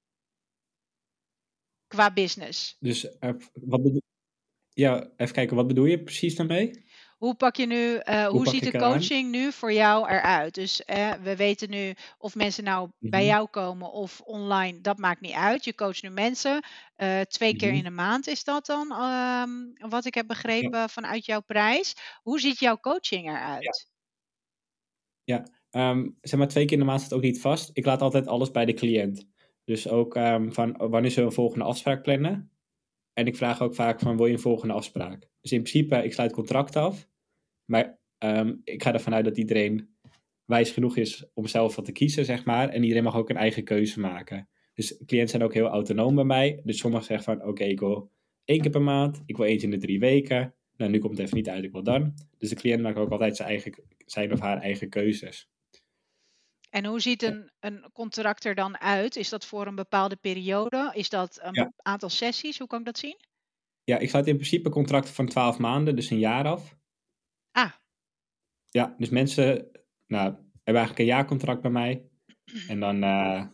[1.87, 2.77] Qua business.
[2.81, 4.03] Dus uh, wat bedoel,
[4.73, 6.85] ja, even kijken, wat bedoel je precies daarmee?
[7.17, 10.55] Hoe pak je nu, uh, hoe, hoe ziet de coaching nu voor jou eruit?
[10.55, 15.21] Dus uh, we weten nu of mensen nou bij jou komen of online, dat maakt
[15.21, 15.65] niet uit.
[15.65, 16.65] Je coacht nu mensen.
[16.97, 20.89] Uh, twee keer in de maand is dat dan, um, wat ik heb begrepen ja.
[20.89, 21.95] vanuit jouw prijs.
[22.23, 23.87] Hoe ziet jouw coaching eruit?
[25.25, 27.71] Ja, ja um, zeg maar twee keer in de maand staat ook niet vast.
[27.73, 29.27] Ik laat altijd alles bij de cliënt.
[29.67, 32.51] Dus ook um, van wanneer ze een volgende afspraak plannen.
[33.13, 35.29] En ik vraag ook vaak van, wil je een volgende afspraak?
[35.41, 37.09] Dus in principe, ik sluit contract af.
[37.65, 39.89] Maar um, ik ga ervan uit dat iedereen
[40.45, 42.69] wijs genoeg is om zelf wat te kiezen, zeg maar.
[42.69, 44.49] En iedereen mag ook een eigen keuze maken.
[44.75, 46.61] Dus cliënten zijn ook heel autonoom bij mij.
[46.65, 48.11] Dus sommigen zeggen van, oké, ik wil
[48.45, 49.23] één keer per maand.
[49.27, 50.55] Ik wil eens in de drie weken.
[50.77, 52.15] Nou, nu komt het even niet uit, ik wil dan.
[52.39, 53.75] Dus de cliënt maakt ook altijd zijn, eigen,
[54.07, 55.51] zijn of haar eigen keuzes.
[56.77, 59.17] En hoe ziet een, een contract er dan uit?
[59.17, 60.91] Is dat voor een bepaalde periode?
[60.95, 61.73] Is dat een ja.
[61.77, 62.59] aantal sessies?
[62.59, 63.17] Hoe kan ik dat zien?
[63.85, 66.77] Ja, ik sluit in principe contracten van 12 maanden, dus een jaar af.
[67.51, 67.73] Ah.
[68.71, 69.71] Ja, dus mensen
[70.07, 72.09] nou, hebben eigenlijk een jaarcontract bij mij.
[72.69, 73.47] En dan uh,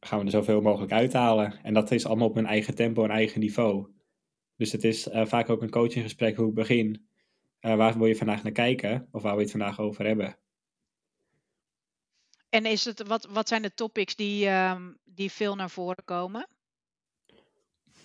[0.00, 1.62] gaan we er zoveel mogelijk uithalen.
[1.62, 3.88] En dat is allemaal op mijn eigen tempo en eigen niveau.
[4.56, 7.08] Dus het is uh, vaak ook een coachinggesprek hoe ik begin.
[7.60, 9.08] Uh, waar wil je vandaag naar kijken?
[9.10, 10.38] Of waar wil je het vandaag over hebben?
[12.48, 16.48] En is het, wat, wat zijn de topics die, um, die veel naar voren komen?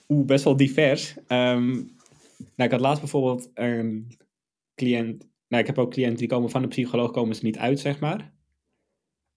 [0.07, 1.17] Oeh, best wel divers.
[1.17, 1.95] Um,
[2.37, 4.17] nou, ik had laatst bijvoorbeeld een
[4.75, 5.27] cliënt.
[5.47, 7.99] Nou, ik heb ook cliënten die komen van de psycholoog, komen ze niet uit, zeg
[7.99, 8.33] maar.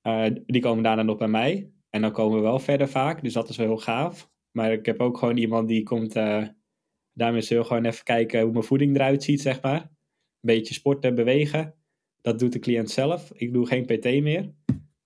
[0.02, 1.70] Uh, die komen daarna nog bij mij.
[1.90, 4.30] En dan komen we wel verder vaak, dus dat is wel heel gaaf.
[4.50, 6.16] Maar ik heb ook gewoon iemand die komt.
[6.16, 6.46] Uh,
[7.12, 9.80] daarmee we gewoon even kijken hoe mijn voeding eruit ziet, zeg maar.
[9.80, 9.88] Een
[10.40, 11.74] beetje sporten, bewegen.
[12.20, 13.32] Dat doet de cliënt zelf.
[13.34, 14.54] Ik doe geen PT meer.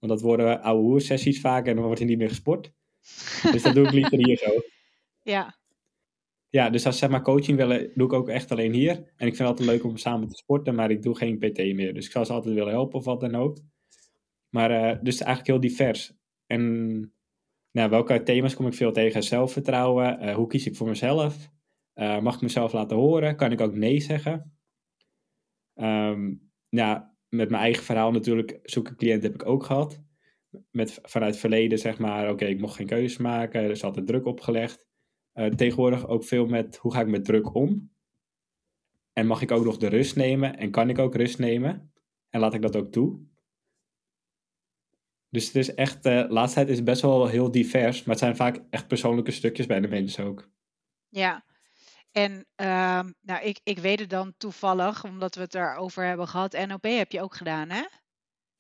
[0.01, 2.73] Want dat worden oude hoersessies vaak en dan wordt er niet meer gesport.
[3.53, 4.51] Dus dat doe ik liever hier zo.
[5.23, 5.59] Ja.
[6.49, 8.93] Ja, dus als ze zeg maar coaching willen, doe ik ook echt alleen hier.
[8.93, 11.59] En ik vind het altijd leuk om samen te sporten, maar ik doe geen PT
[11.59, 11.95] meer.
[11.95, 13.59] Dus ik zou ze altijd willen helpen of wat dan ook.
[14.49, 16.13] Maar uh, dus eigenlijk heel divers.
[16.47, 16.63] En
[17.71, 19.23] nou, welke thema's kom ik veel tegen?
[19.23, 21.51] Zelfvertrouwen, uh, hoe kies ik voor mezelf?
[21.95, 23.37] Uh, mag ik mezelf laten horen?
[23.37, 24.59] Kan ik ook nee zeggen?
[25.75, 30.01] Um, ja, met mijn eigen verhaal natuurlijk, zoeken cliënt heb ik ook gehad.
[30.71, 34.27] Met, vanuit verleden zeg maar, oké, ik mocht geen keuzes maken, er is altijd druk
[34.27, 34.89] opgelegd.
[35.35, 37.93] Uh, tegenwoordig ook veel met, hoe ga ik met druk om?
[39.13, 40.57] En mag ik ook nog de rust nemen?
[40.57, 41.93] En kan ik ook rust nemen?
[42.29, 43.29] En laat ik dat ook toe?
[45.29, 48.25] Dus het is echt, de uh, laatste tijd is best wel heel divers, maar het
[48.25, 50.51] zijn vaak echt persoonlijke stukjes bij de mensen ook.
[51.09, 51.45] Ja,
[52.13, 56.67] en uh, nou, ik, ik weet het dan toevallig, omdat we het daarover hebben gehad.
[56.67, 57.83] NOP heb je ook gedaan, hè?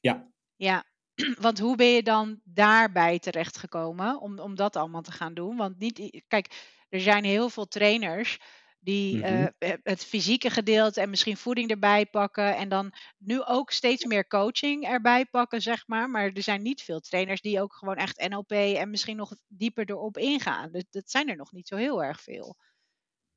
[0.00, 0.28] Ja.
[0.56, 0.84] Ja,
[1.40, 5.56] want hoe ben je dan daarbij terechtgekomen om, om dat allemaal te gaan doen?
[5.56, 8.38] Want niet, kijk, er zijn heel veel trainers
[8.80, 9.52] die mm-hmm.
[9.58, 12.56] uh, het fysieke gedeelte en misschien voeding erbij pakken.
[12.56, 16.10] En dan nu ook steeds meer coaching erbij pakken, zeg maar.
[16.10, 19.90] Maar er zijn niet veel trainers die ook gewoon echt NLP en misschien nog dieper
[19.90, 20.72] erop ingaan.
[20.72, 22.56] Dat, dat zijn er nog niet zo heel erg veel.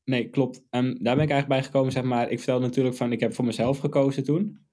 [0.03, 0.57] Nee, klopt.
[0.57, 2.31] Um, daar ben ik eigenlijk bij gekomen, zeg maar.
[2.31, 4.65] Ik vertelde natuurlijk van, ik heb voor mezelf gekozen toen.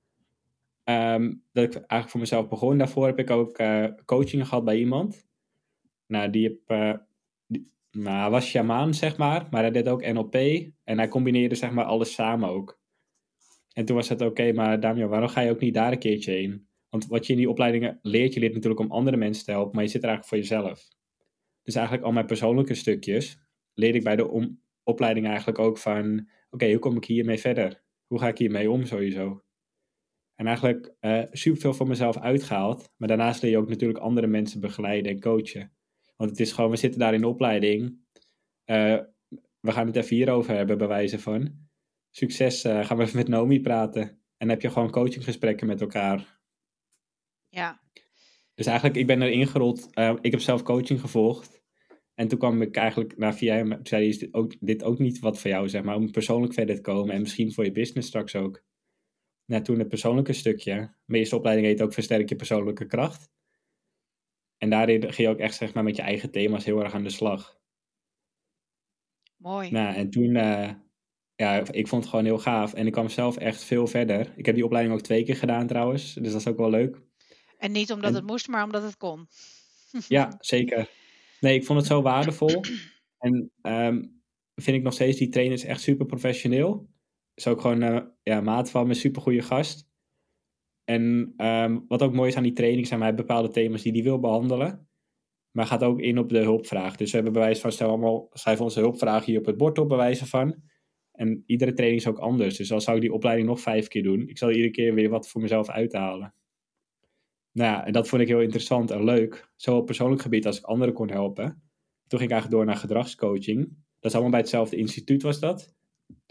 [0.84, 2.78] Um, dat ik eigenlijk voor mezelf begon.
[2.78, 5.28] Daarvoor heb ik ook uh, coaching gehad bij iemand.
[6.06, 6.98] Nou, die heb...
[7.46, 9.46] Die, nou, was shamaan, zeg maar.
[9.50, 10.34] Maar hij deed ook NLP.
[10.84, 12.80] En hij combineerde, zeg maar, alles samen ook.
[13.72, 16.32] En toen was het oké, maar Damian, waarom ga je ook niet daar een keertje
[16.32, 16.68] heen?
[16.88, 19.74] Want wat je in die opleidingen leert, je leert natuurlijk om andere mensen te helpen.
[19.74, 20.88] Maar je zit er eigenlijk voor jezelf.
[21.62, 23.38] Dus eigenlijk al mijn persoonlijke stukjes
[23.74, 27.38] leer ik bij de om opleiding eigenlijk ook van, oké, okay, hoe kom ik hiermee
[27.38, 27.82] verder?
[28.06, 29.44] Hoe ga ik hiermee om sowieso?
[30.40, 32.92] En eigenlijk uh, superveel voor mezelf uitgehaald.
[32.96, 35.72] Maar daarnaast leer je ook natuurlijk andere mensen begeleiden en coachen.
[36.16, 37.98] Want het is gewoon, we zitten daar in de opleiding.
[38.66, 38.98] Uh,
[39.60, 41.68] we gaan het even hierover hebben, bij wijze van.
[42.10, 44.02] Succes, uh, gaan we even met Nomi praten.
[44.02, 46.40] En dan heb je gewoon coachinggesprekken met elkaar.
[47.48, 47.80] Ja.
[48.54, 49.88] Dus eigenlijk, ik ben erin gerold.
[50.20, 51.59] ik heb zelf coaching gevolgd.
[52.20, 55.18] En toen kwam ik eigenlijk naar via hem, zei is dit ook, dit ook niet
[55.18, 58.08] wat voor jou, zeg maar, om persoonlijk verder te komen en misschien voor je business
[58.08, 58.64] straks ook.
[59.44, 60.74] nou, toen het persoonlijke stukje.
[60.74, 63.30] Mijn eerste opleiding heet ook Versterk je persoonlijke kracht.
[64.56, 67.02] En daarin ging je ook echt zeg maar, met je eigen thema's heel erg aan
[67.02, 67.60] de slag.
[69.36, 69.70] Mooi.
[69.70, 70.70] Nou, en toen, uh,
[71.34, 72.74] ja, ik vond het gewoon heel gaaf.
[72.74, 74.32] En ik kwam zelf echt veel verder.
[74.36, 76.14] Ik heb die opleiding ook twee keer gedaan trouwens.
[76.14, 77.00] Dus dat is ook wel leuk.
[77.58, 79.28] En niet omdat het moest, maar omdat het kon.
[80.08, 80.98] ja, zeker.
[81.40, 82.60] Nee, ik vond het zo waardevol.
[83.18, 84.22] En um,
[84.54, 86.88] vind ik nog steeds die trainers echt super professioneel.
[87.34, 89.88] Is ook gewoon uh, ja, maat van me, super goede gast.
[90.84, 94.02] En um, wat ook mooi is aan die training zijn hij bepaalde thema's die hij
[94.02, 94.88] wil behandelen.
[95.50, 96.96] Maar gaat ook in op de hulpvraag.
[96.96, 99.88] Dus we hebben bewijs van, stel allemaal, schrijf onze hulpvraag hier op het bord op,
[99.88, 100.62] bewijzen van.
[101.12, 102.56] En iedere training is ook anders.
[102.56, 104.28] Dus dan zou ik die opleiding nog vijf keer doen.
[104.28, 106.34] Ik zal iedere keer weer wat voor mezelf uithalen.
[107.52, 109.50] Nou ja, en dat vond ik heel interessant en leuk.
[109.56, 111.44] Zowel op persoonlijk gebied als ik anderen kon helpen.
[112.06, 113.58] Toen ging ik eigenlijk door naar gedragscoaching.
[113.98, 115.74] Dat is allemaal bij hetzelfde instituut was dat.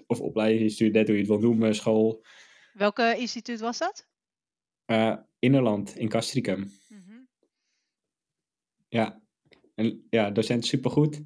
[0.08, 2.26] Of opleidingsinstituut, net hoe je het wil noemen, school.
[2.74, 4.08] Welke instituut was dat?
[4.86, 6.60] Uh, Innerland, in Castricum.
[6.88, 7.28] Mm -hmm.
[8.88, 9.22] Ja.
[9.76, 11.22] En ja, docent supergoed.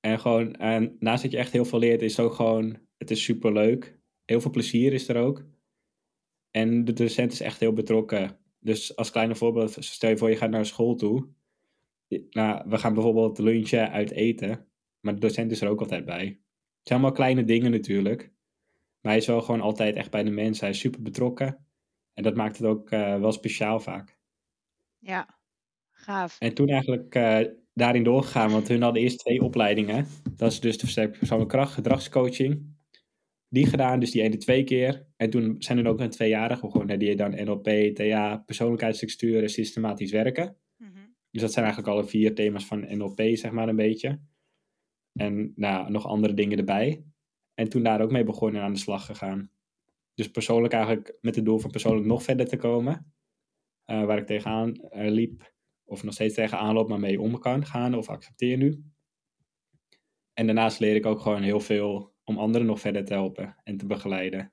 [0.00, 3.10] En gewoon, en naast dat je echt heel veel leert, is het ook gewoon, het
[3.10, 3.98] is super leuk.
[4.24, 5.44] Heel veel plezier is er ook.
[6.50, 8.38] En de docent is echt heel betrokken.
[8.66, 11.28] Dus als kleine voorbeeld, stel je voor je gaat naar school toe.
[12.30, 14.68] Nou, we gaan bijvoorbeeld lunchen uit eten.
[15.00, 16.24] Maar de docent is er ook altijd bij.
[16.24, 18.32] Het zijn allemaal kleine dingen natuurlijk.
[19.00, 20.64] Maar hij is wel gewoon altijd echt bij de mensen.
[20.64, 21.66] Hij is super betrokken.
[22.14, 24.18] En dat maakt het ook uh, wel speciaal vaak.
[24.98, 25.38] Ja,
[25.90, 26.36] gaaf.
[26.38, 27.40] En toen eigenlijk uh,
[27.72, 30.06] daarin doorgegaan, want hun hadden eerst twee opleidingen.
[30.36, 32.75] Dat is dus de versterkte persoonlijke kracht, gedragscoaching.
[33.56, 35.06] Die gedaan, dus die ene twee keer.
[35.16, 36.98] En toen zijn er ook een tweejarige begonnen.
[36.98, 40.56] Die dan NLP, TA, persoonlijkheidsstructuur en systematisch werken.
[40.76, 41.14] Mm -hmm.
[41.30, 44.20] Dus dat zijn eigenlijk alle vier thema's van NLP, zeg maar een beetje.
[45.12, 47.04] En nou, nog andere dingen erbij.
[47.54, 49.50] En toen daar ook mee begonnen en aan de slag gegaan.
[50.14, 53.12] Dus persoonlijk eigenlijk met het doel van persoonlijk nog verder te komen.
[53.86, 57.66] Uh, waar ik tegenaan uh, liep, of nog steeds tegenaan loop, maar mee om kan
[57.66, 58.84] gaan of accepteer nu.
[60.32, 63.76] En daarnaast leer ik ook gewoon heel veel om anderen nog verder te helpen en
[63.76, 64.52] te begeleiden.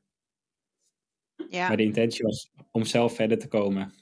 [1.50, 1.68] Ja.
[1.68, 3.94] Maar de intentie was om zelf verder te komen.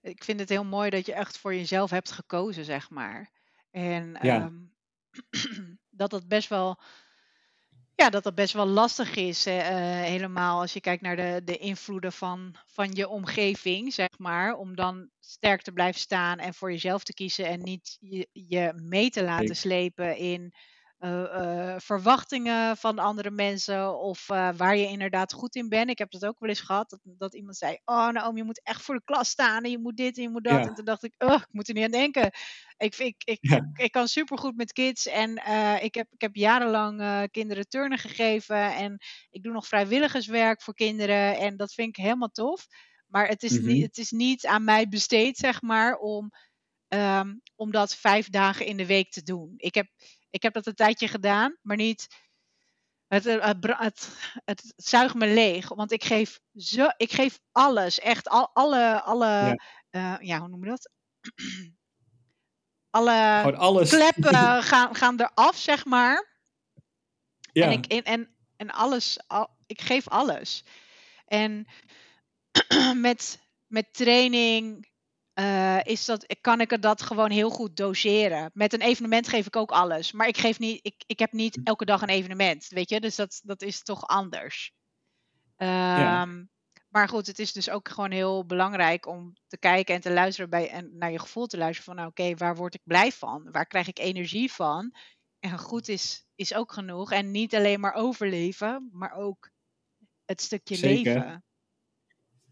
[0.00, 3.30] Ik vind het heel mooi dat je echt voor jezelf hebt gekozen, zeg maar.
[3.70, 4.44] En ja.
[4.44, 4.74] um,
[5.90, 6.80] dat het best wel
[7.94, 9.46] ja, dat dat best wel lastig is.
[9.46, 9.54] Uh,
[10.00, 14.54] helemaal als je kijkt naar de, de invloeden van, van je omgeving, zeg maar.
[14.54, 18.72] Om dan sterk te blijven staan en voor jezelf te kiezen en niet je, je
[18.74, 20.54] mee te laten slepen in
[21.76, 25.90] verwachtingen van andere mensen of uh, waar je inderdaad goed in bent.
[25.90, 28.60] Ik heb dat ook wel eens gehad, dat, dat iemand zei, oh Naomi, je moet
[28.62, 30.52] echt voor de klas staan en je moet dit en je moet dat.
[30.52, 30.68] Ja.
[30.68, 32.30] En toen dacht ik, oh, ik moet er niet aan denken.
[32.76, 33.56] Ik, ik, ik, ja.
[33.56, 35.30] ik, ik kan supergoed met kids en
[35.82, 38.98] ik, heb, ik heb jarenlang kinderen turnen gegeven en
[39.30, 42.66] ik doe nog vrijwilligerswerk voor kinderen en dat vind ik helemaal tof.
[43.06, 43.66] Maar het is, mm -hmm.
[43.66, 46.30] niet, het is niet aan mij besteed, zeg maar, om,
[46.88, 49.54] um, om dat vijf dagen in de week te doen.
[49.56, 49.86] Ik heb,
[50.30, 52.06] ik heb dat een tijdje gedaan, maar niet.
[53.06, 54.08] Het, het, het,
[54.44, 59.26] het, zuigt me leeg, want ik geef, zo, ik geef alles, echt al, alle, alle
[59.26, 59.56] ja.
[59.90, 60.90] Uh, ja, hoe noem je dat?
[62.98, 63.90] alle Gewoon alles.
[63.90, 66.40] kleppen gaan, gaan eraf, zeg maar.
[67.52, 67.64] Ja.
[67.64, 70.64] En, ik, en, en, en alles, al, ik geef alles.
[71.24, 71.66] En
[72.94, 74.87] met, met training,
[75.40, 78.50] uh, is dat, kan ik dat gewoon heel goed doseren.
[78.54, 80.12] Met een evenement geef ik ook alles.
[80.12, 83.00] Maar ik, geef niet, ik, ik heb niet elke dag een evenement, weet je.
[83.00, 84.72] Dus dat, dat is toch anders.
[85.56, 86.46] Um, ja.
[86.88, 90.50] Maar goed, het is dus ook gewoon heel belangrijk om te kijken en te luisteren
[90.50, 93.12] bij, en naar je gevoel te luisteren van, nou, oké, okay, waar word ik blij
[93.12, 93.48] van?
[93.50, 94.94] Waar krijg ik energie van?
[95.38, 97.12] En goed is, is ook genoeg.
[97.12, 99.50] En niet alleen maar overleven, maar ook
[100.24, 101.14] het stukje Zeker.
[101.14, 101.42] leven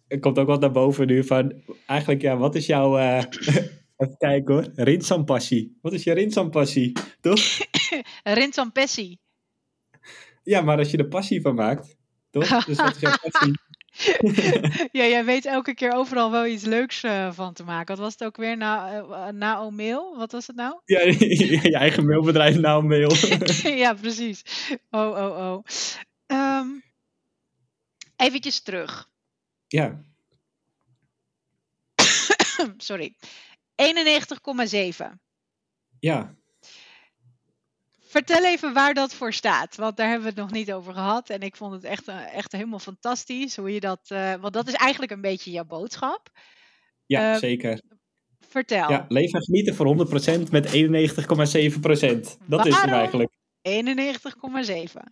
[0.09, 3.23] er komt ook wat naar boven nu van, eigenlijk ja, wat is jouw, uh,
[3.97, 5.79] even kijken hoor, rinsampassie.
[5.83, 7.41] Wat is je rinsampassie, toch?
[8.23, 9.21] rinsampassie.
[10.43, 11.97] Ja, maar als je er passie van maakt,
[12.31, 12.65] toch?
[12.67, 13.55] Dus wat is jouw passie?
[15.01, 17.95] ja, jij weet elke keer overal wel iets leuks uh, van te maken.
[17.95, 18.57] Wat was het ook weer?
[18.57, 20.17] Na, uh, Mail?
[20.17, 20.81] Wat was het nou?
[20.85, 23.11] Ja, je eigen mailbedrijf Nao Mail.
[23.85, 24.43] ja, precies.
[24.91, 25.65] Oh, oh, oh.
[26.27, 26.83] Um,
[28.17, 29.09] eventjes terug.
[29.67, 30.01] Ja.
[32.77, 33.17] Sorry.
[33.75, 35.19] 91,7.
[35.99, 36.35] Ja.
[38.01, 41.31] Vertel even waar dat voor staat, want daar hebben we het nog niet over gehad.
[41.31, 44.01] En ik vond het echt, echt helemaal fantastisch hoe je dat.
[44.13, 46.31] Uh, want dat is eigenlijk een beetje jouw boodschap.
[47.07, 47.81] Ja, uh, zeker.
[48.49, 48.91] Vertel.
[48.91, 50.07] Ja, leven en genieten voor
[50.47, 52.37] 100% met 91,7%.
[52.47, 53.33] Dat is hem eigenlijk.
[53.63, 55.03] 91,7.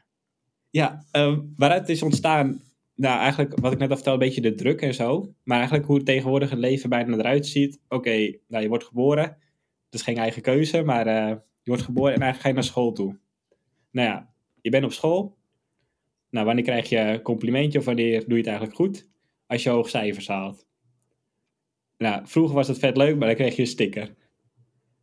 [0.70, 2.62] Ja, uh, waaruit is ontstaan
[2.94, 5.34] nou, eigenlijk wat ik net al vertelde, een beetje de druk en zo.
[5.42, 7.80] Maar eigenlijk hoe het tegenwoordig het leven bijna eruit ziet.
[7.88, 9.24] Oké, nou, je wordt geboren.
[9.90, 11.28] Dat is geen eigen keuze, maar uh,
[11.62, 13.18] je wordt geboren en eigenlijk ga je naar school toe.
[13.90, 15.36] Nou ja, je bent op school.
[16.30, 19.08] Nou, wanneer krijg je een complimentje of wanneer doe je het eigenlijk goed?
[19.46, 20.66] Als je hoog cijfers haalt.
[21.98, 24.14] Nou, vroeger was het vet leuk, maar dan kreeg je een sticker.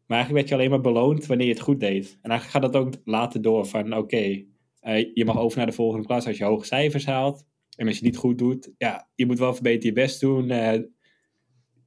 [0.06, 2.18] Maar eigenlijk werd je alleen maar beloond wanneer je het goed deed.
[2.22, 4.46] En eigenlijk gaat dat ook later door van, oké,
[4.82, 7.46] uh, je mag over naar de volgende klas als je hoge cijfers haalt.
[7.76, 10.50] En als je het niet goed doet, ja, je moet wel verbeteren je best doen.
[10.50, 10.74] Uh,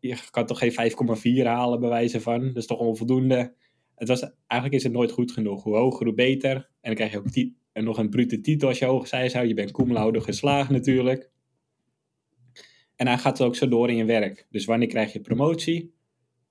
[0.01, 0.93] je kan toch geen
[1.43, 2.47] 5,4 halen bij wijze van.
[2.47, 3.55] Dat is toch onvoldoende.
[3.95, 5.63] Het was, eigenlijk is het nooit goed genoeg.
[5.63, 6.55] Hoe hoger, hoe beter.
[6.57, 9.49] En dan krijg je ook en nog een brute titel als je hoge cijfers houdt.
[9.49, 11.31] Je bent cum geslaagd natuurlijk.
[12.97, 14.47] En dan gaat het ook zo door in je werk.
[14.51, 15.95] Dus wanneer krijg je promotie?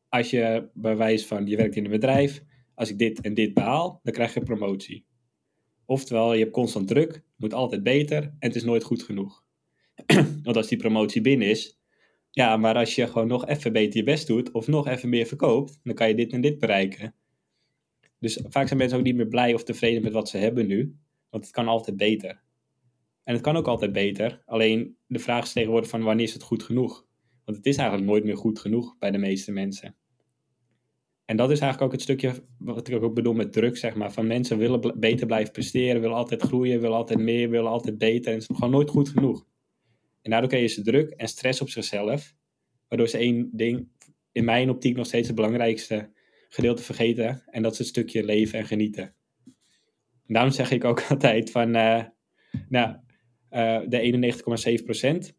[0.10, 2.44] Als je bij wijze van, je werkt in een bedrijf.
[2.76, 5.06] Als ik dit en dit behaal, dan krijg je promotie.
[5.86, 9.44] Oftewel, je hebt constant druk, moet altijd beter en het is nooit goed genoeg.
[10.44, 11.80] Want als die promotie binnen is,
[12.30, 15.26] ja, maar als je gewoon nog even beter je best doet of nog even meer
[15.26, 17.16] verkoopt, dan kan je dit en dit bereiken.
[18.20, 20.98] Dus vaak zijn mensen ook niet meer blij of tevreden met wat ze hebben nu,
[21.30, 22.42] want het kan altijd beter.
[23.24, 26.44] En het kan ook altijd beter, alleen de vraag is tegenwoordig van wanneer is het
[26.44, 27.06] goed genoeg?
[27.46, 29.96] Want het is eigenlijk nooit meer goed genoeg bij de meeste mensen.
[31.26, 34.12] En dat is eigenlijk ook het stukje wat ik ook bedoel met druk, zeg maar.
[34.12, 38.28] Van mensen willen beter blijven presteren, willen altijd groeien, willen altijd meer, willen altijd beter.
[38.28, 39.46] En het is gewoon nooit goed genoeg.
[40.22, 42.36] En daardoor krijg je ze druk en stress op zichzelf.
[42.88, 43.88] Waardoor ze één ding,
[44.32, 46.12] in mijn optiek nog steeds het belangrijkste
[46.50, 47.44] gedeelte vergeten.
[47.46, 49.04] En dat is het stukje leven en genieten.
[50.26, 52.04] En daarom zeg ik ook altijd van, uh,
[52.70, 52.96] nou,
[53.52, 55.36] uh, de 91,7%.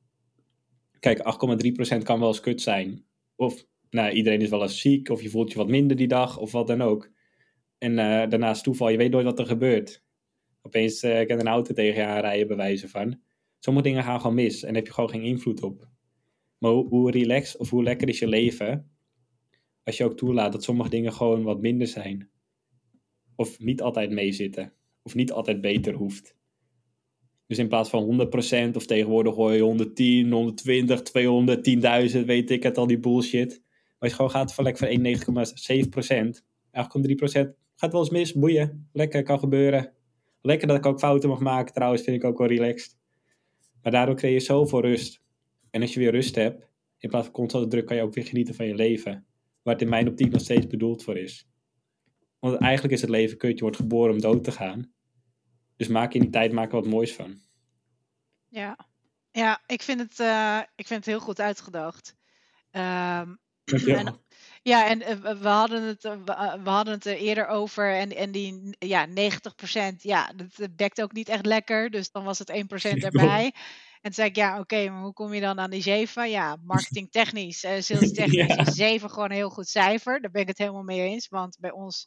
[1.00, 3.04] Kijk, 8,3% kan wel eens kut zijn.
[3.36, 3.64] Of
[3.94, 6.52] nou, iedereen is wel eens ziek of je voelt je wat minder die dag of
[6.52, 7.10] wat dan ook.
[7.78, 10.04] En uh, daarnaast toeval, je weet nooit wat er gebeurt.
[10.62, 13.20] Opeens uh, kan een auto tegen je aanrijden, bij wijze van.
[13.58, 15.88] Sommige dingen gaan gewoon mis en heb je gewoon geen invloed op.
[16.58, 18.90] Maar hoe, hoe relaxed of hoe lekker is je leven
[19.84, 22.30] als je ook toelaat dat sommige dingen gewoon wat minder zijn.
[23.36, 24.72] Of niet altijd meezitten.
[25.02, 26.36] Of niet altijd beter hoeft.
[27.46, 28.28] Dus in plaats van
[28.72, 33.63] 100% of tegenwoordig hoor je 110, 120, 200, 10.000, weet ik het, al die bullshit.
[34.04, 36.42] Maar je gewoon gaat van lekker van 91,7%.
[37.46, 38.88] 8,3% gaat wel eens mis, boeien.
[38.92, 39.92] Lekker, kan gebeuren.
[40.40, 42.98] Lekker dat ik ook fouten mag maken, trouwens, vind ik ook wel relaxed.
[43.82, 45.22] Maar daardoor creëer je zoveel rust.
[45.70, 48.24] En als je weer rust hebt, in plaats van constante druk, kan je ook weer
[48.24, 49.26] genieten van je leven.
[49.62, 51.48] Waar het in mijn optiek nog steeds bedoeld voor is.
[52.38, 54.92] Want eigenlijk is het leven kut, je wordt geboren om dood te gaan.
[55.76, 57.40] Dus maak in die tijd maak er wat moois van.
[58.48, 58.78] Ja,
[59.30, 62.16] ja ik, vind het, uh, ik vind het heel goed uitgedacht.
[62.70, 64.20] Um, en,
[64.62, 66.22] ja, en uh, we hadden het, uh,
[66.62, 67.94] we hadden het er eerder over.
[67.94, 69.12] En, en die ja, 90%,
[69.98, 71.90] ja, dat bekt ook niet echt lekker.
[71.90, 72.54] Dus dan was het 1%
[73.04, 73.44] erbij.
[73.44, 76.30] En toen zei ik, ja, oké, maar hoe kom je dan aan die 7?
[76.30, 78.66] Ja, marketingtechnisch, salestechnisch ja.
[78.66, 80.20] is 7 gewoon een heel goed cijfer.
[80.20, 81.28] Daar ben ik het helemaal mee eens.
[81.28, 82.06] Want bij ons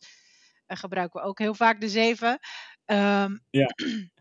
[0.68, 2.30] gebruiken we ook heel vaak de 7.
[2.30, 2.38] Um,
[2.86, 3.74] ehm, ja.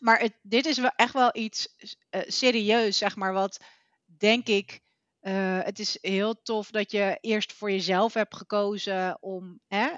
[0.00, 1.68] Maar het, dit is wel echt wel iets
[2.10, 3.64] serieus, zeg maar, wat
[4.04, 4.80] denk ik
[5.24, 9.88] uh, het is heel tof dat je eerst voor jezelf hebt gekozen om hè,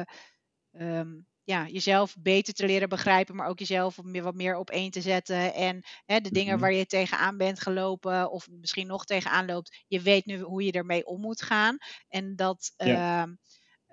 [0.00, 0.04] uh,
[0.98, 5.00] um, ja, jezelf beter te leren begrijpen, maar ook jezelf wat meer op één te
[5.00, 5.54] zetten.
[5.54, 6.60] En hè, de dingen mm-hmm.
[6.60, 10.72] waar je tegenaan bent gelopen, of misschien nog tegenaan loopt, je weet nu hoe je
[10.72, 11.76] ermee om moet gaan.
[12.08, 13.26] En dat, ja.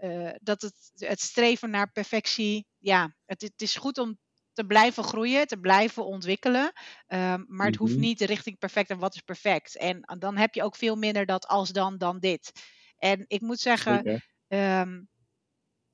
[0.02, 4.19] uh, dat het, het streven naar perfectie, ja, het, het is goed om
[4.57, 6.71] te blijven groeien, te blijven ontwikkelen.
[7.07, 8.01] Um, maar het hoeft mhm.
[8.01, 9.77] niet richting perfect en wat is perfect.
[9.77, 12.51] En dan heb je ook veel minder dat als dan, dan dit.
[12.97, 15.09] En ik moet zeggen, um,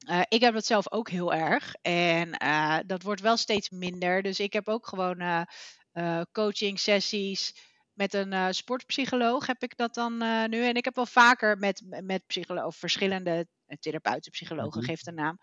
[0.09, 1.75] uh, ik heb dat zelf ook heel erg.
[1.81, 4.21] En uh, dat wordt wel steeds minder.
[4.21, 7.55] Dus ik heb ook gewoon uh, coaching sessies
[7.93, 10.17] met een sportpsycholoog heb ik dat dan
[10.49, 10.65] nu.
[10.65, 13.47] En ik heb wel vaker met, met psycholoog, verschillende
[13.79, 15.39] therapeuten, psychologen, mm geeft een naam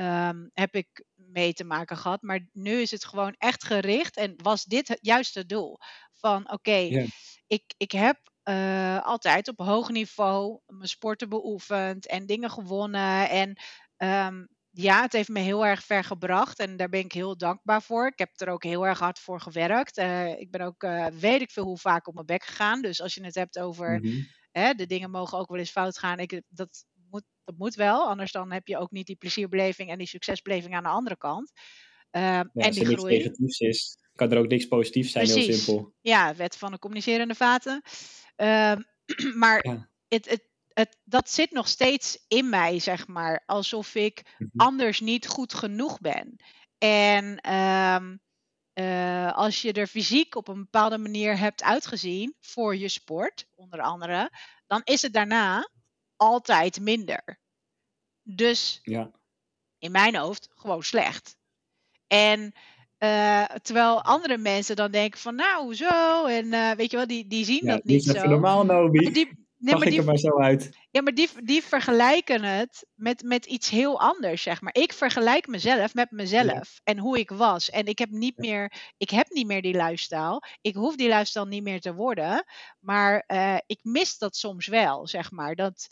[0.00, 2.22] um, heb ik mee te maken gehad.
[2.22, 5.78] Maar nu is het gewoon echt gericht en was dit het juiste doel.
[6.12, 7.10] Van oké, okay,
[7.46, 13.28] ik, ik heb uh, altijd op hoog niveau mijn sporten beoefend en dingen gewonnen.
[13.28, 13.58] En
[13.96, 17.82] um, ja, het heeft me heel erg ver gebracht en daar ben ik heel dankbaar
[17.82, 18.06] voor.
[18.06, 19.98] Ik heb er ook heel erg hard voor gewerkt.
[19.98, 22.82] Uh, ik ben ook, uh, weet ik veel hoe vaak op mijn bek gegaan.
[22.82, 24.26] Dus als je het hebt over mm -hmm.
[24.50, 26.18] hè, de dingen mogen ook wel eens fout gaan.
[26.18, 30.06] Ik, dat dat moet wel, anders dan heb je ook niet die plezierbeleving en die
[30.06, 31.52] succesbeleving aan de andere kant.
[32.12, 33.16] Uh, ja, en die groei.
[33.16, 35.46] negatiefs is, kan er ook niks positiefs zijn, Precies.
[35.46, 35.94] heel simpel.
[36.00, 37.82] Ja, wet van de communicerende vaten.
[38.36, 38.76] Uh,
[39.42, 39.90] maar ja.
[40.08, 43.42] het, het, het, dat zit nog steeds in mij, zeg maar.
[43.46, 44.60] Alsof ik mm -hmm.
[44.60, 46.36] anders niet goed genoeg ben.
[46.78, 48.20] En um,
[48.72, 53.80] eh, als je er fysiek op een bepaalde manier hebt uitgezien voor je sport, onder
[53.80, 54.30] andere,
[54.66, 55.70] dan is het daarna
[56.20, 57.38] altijd minder.
[58.22, 59.10] Dus Ja.
[59.78, 61.36] in mijn hoofd gewoon slecht.
[62.06, 62.52] En
[62.98, 67.26] eh, terwijl andere mensen dan denken van nou zo en eh, weet je wel, die,
[67.26, 68.28] die zien Ja, dat niet zo.
[68.28, 69.10] normaal, Nobi.
[69.12, 70.70] Die, nee, maar ik die, er maar zo uit?
[70.90, 74.74] ja, maar die, die vergelijken het met, met iets heel anders, zeg maar.
[74.74, 77.70] Ik vergelijk mezelf met mezelf en hoe ik was.
[77.70, 80.42] En ik heb niet meer, ik heb niet meer die lifestyle.
[80.60, 82.44] Ik hoef die lifestyle niet meer te worden.
[82.78, 85.54] Maar eh, ik mis dat soms wel, zeg maar.
[85.54, 85.86] Dat,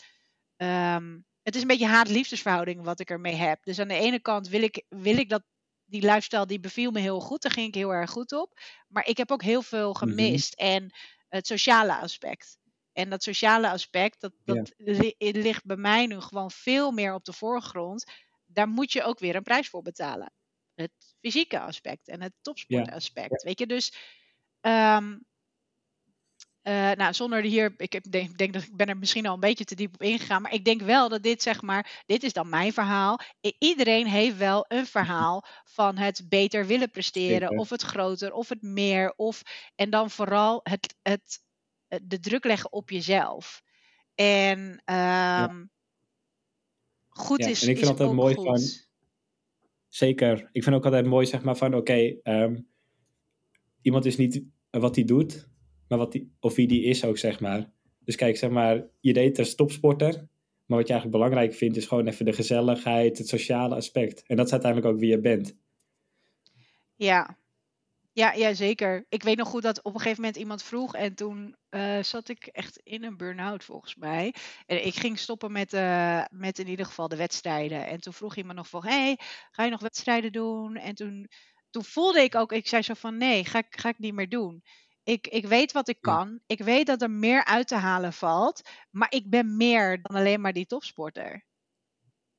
[0.59, 3.65] ehm, het is een beetje haat-liefdesverhouding wat ik ermee heb.
[3.65, 5.45] Dus aan de ene kant wil ik, wil ik dat
[5.85, 7.43] die lifestyle die beviel me heel goed.
[7.43, 8.61] Daar ging ik heel erg goed op.
[8.89, 9.99] Maar ik heb ook heel veel Mhm.
[9.99, 10.55] gemist.
[10.55, 10.91] En
[11.29, 12.59] het sociale aspect.
[12.93, 14.55] En dat sociale aspect, dat, Ja.
[14.55, 18.05] dat li- ligt bij mij nu gewoon veel meer op de voorgrond.
[18.47, 20.33] Daar moet je ook weer een prijs voor betalen.
[20.75, 23.43] Het fysieke aspect en het topsportaspect.
[23.43, 23.93] Weet je, dus
[24.61, 25.19] ehm,
[26.69, 29.65] eh, nou, zonder hier, ik denk, denk dat ik ben er misschien al een beetje
[29.65, 32.49] te diep op ingegaan, maar ik denk wel dat dit zeg maar, dit is dan
[32.49, 33.21] mijn verhaal.
[33.47, 37.57] I- iedereen heeft wel een verhaal van het beter willen presteren, Zeker.
[37.59, 39.43] of het groter, of het meer, of
[39.75, 41.43] en dan vooral het, het,
[41.89, 43.63] eh, de druk leggen op jezelf.
[44.15, 45.65] En ehm,
[47.09, 48.45] goed Ja, is, en ik vind altijd ook mooi goed.
[48.47, 48.87] van-
[49.89, 50.49] Zeker.
[50.53, 52.61] Ik vind ook altijd mooi, zeg maar, van oké, ehm,
[53.83, 55.49] iemand is niet wat hij doet,
[55.89, 57.71] maar wat die, of wie die is ook, zeg maar.
[58.05, 60.13] Dus kijk, zeg maar, je deed als topsporter,
[60.67, 64.23] maar wat je eigenlijk belangrijk vindt, is gewoon even de gezelligheid, het sociale aspect.
[64.27, 65.57] En dat is uiteindelijk ook wie je bent.
[66.95, 67.39] Ja.
[68.13, 69.07] Ja, ja, zeker.
[69.09, 72.29] Ik weet nog goed dat op een gegeven moment iemand vroeg en toen eh, zat
[72.29, 74.35] ik echt in een burn-out volgens mij.
[74.67, 77.87] En ik ging stoppen met, eh, met in ieder geval de wedstrijden.
[77.87, 79.19] En toen vroeg iemand nog van, hey,
[79.51, 80.77] ga je nog wedstrijden doen?
[80.77, 81.29] En toen,
[81.71, 84.63] toen voelde ik ook, ik zei zo van, nee, ga, ga ik niet meer doen.
[85.09, 86.13] Ik, ik weet wat ik Ja.
[86.15, 86.41] kan.
[86.47, 88.63] Ik weet dat er meer uit te halen valt.
[88.91, 91.45] Maar ik ben meer dan alleen maar die topsporter.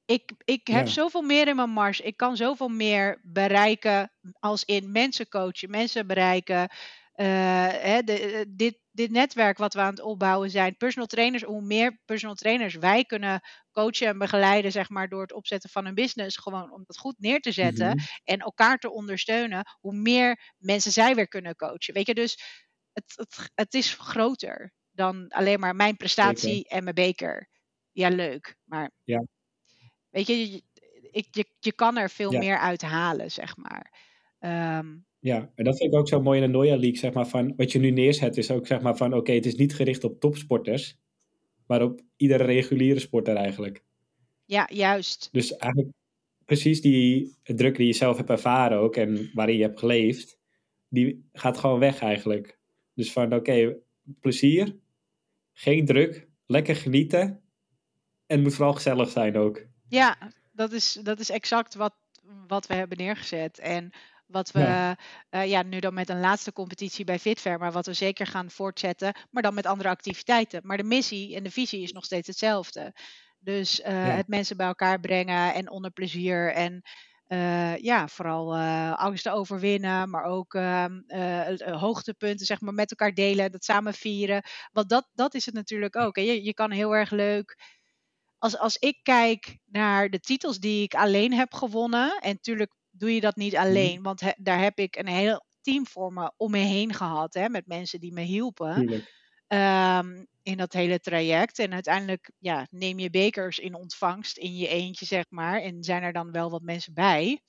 [0.05, 0.93] Ik, ik heb Ja.
[0.93, 1.99] zoveel meer in mijn mars.
[2.01, 6.69] Ik kan zoveel meer bereiken als in mensen coachen, mensen bereiken.
[7.13, 10.77] Eh, hè, de, eh, dit, dit netwerk wat we aan het opbouwen zijn.
[10.77, 13.41] Personal trainers, hoe meer personal trainers wij kunnen
[13.71, 17.19] coachen en begeleiden, zeg maar, door het opzetten van een business, gewoon om dat goed
[17.19, 18.05] neer te zetten Mhm.
[18.23, 21.93] en elkaar te ondersteunen, hoe meer mensen zij weer kunnen coachen.
[21.93, 22.41] Weet je, dus
[22.93, 27.49] het, het, het is groter dan alleen maar mijn prestatie en mijn beker.
[27.91, 28.55] Ja, leuk.
[28.63, 29.19] Maar Ja.
[30.09, 30.63] weet je, je,
[31.11, 32.43] ik, je, je kan er veel Ja.
[32.43, 33.93] meer uit halen, zeg maar.
[34.39, 37.27] Ehm, Ja, en dat vind ik ook zo mooi in de Noia League, zeg maar,
[37.27, 40.03] van wat je nu neerzet is ook, zeg maar, van oké, het is niet gericht
[40.03, 40.97] op topsporters,
[41.65, 43.83] maar op iedere reguliere sporter eigenlijk.
[44.45, 45.29] ja, juist.
[45.31, 45.93] Dus eigenlijk
[46.45, 50.37] precies die druk die je zelf hebt ervaren ook en waarin je hebt geleefd,
[50.89, 52.59] die gaat gewoon weg eigenlijk.
[52.93, 53.75] Dus van oké,
[54.19, 54.75] plezier,
[55.53, 59.65] geen druk, lekker genieten en het moet vooral gezellig zijn ook.
[59.87, 61.95] Ja, dat is, dat is exact wat,
[62.47, 63.59] wat we hebben neergezet.
[63.59, 63.91] En
[64.31, 64.97] wat we Ja.
[65.29, 65.41] ja.
[65.41, 69.13] ja, nu dan met een laatste competitie bij Fitfair, maar wat we zeker gaan voortzetten,
[69.31, 70.61] maar dan met andere activiteiten.
[70.63, 72.93] Maar de missie en de visie is nog steeds hetzelfde.
[73.39, 74.15] Dus eh, Ja.
[74.15, 76.81] het mensen bij elkaar brengen en onder plezier en
[77.27, 82.89] eh, ja, vooral eh, angsten overwinnen, maar ook ehm, eh, eh, hoogtepunten zeg maar met
[82.91, 84.43] elkaar delen, dat samen vieren.
[84.71, 86.15] Want dat, dat is het natuurlijk ook.
[86.15, 86.21] hè.
[86.21, 87.57] Je, je kan heel erg leuk
[88.37, 93.13] als, als ik kijk naar de titels die ik alleen heb gewonnen, en natuurlijk doe
[93.13, 96.51] je dat niet alleen, want he- daar heb ik een heel team voor me om
[96.51, 99.03] me heen gehad, hè, met mensen die me hielpen
[99.47, 101.59] ehm, in dat hele traject.
[101.59, 106.03] En uiteindelijk ja, neem je bekers in ontvangst in je eentje, zeg maar, en zijn
[106.03, 107.41] er dan wel wat mensen bij.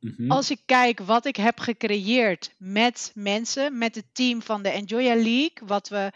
[0.00, 0.30] Mhm.
[0.30, 5.14] Als ik kijk wat ik heb gecreëerd met mensen, met het team van de Enjoya
[5.14, 6.12] League, wat we,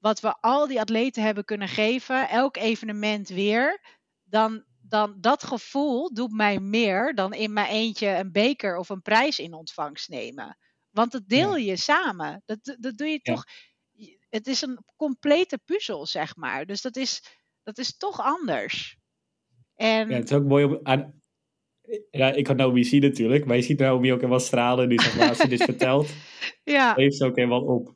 [0.00, 3.80] wat we al die atleten hebben kunnen geven, elk evenement weer,
[4.24, 9.02] dan, dan dat gevoel doet mij meer dan in mijn eentje een beker of een
[9.02, 10.58] prijs in ontvangst nemen.
[10.90, 12.42] Want dat deel je samen.
[12.44, 13.34] Dat, dat doe je Ja.
[13.34, 13.44] toch.
[14.28, 16.66] Het is een complete puzzel, zeg maar.
[16.66, 17.22] Dus dat is,
[17.62, 18.96] dat is toch anders.
[19.74, 21.20] En Ja, het is ook mooi om aan...
[22.10, 25.16] Ja, ik kan Naomi zien natuurlijk, maar je ziet Naomi ook helemaal stralen nu, zeg
[25.16, 26.08] maar, als ze dit vertelt,
[26.64, 26.94] ja.
[26.94, 27.94] heeft ze ook helemaal op.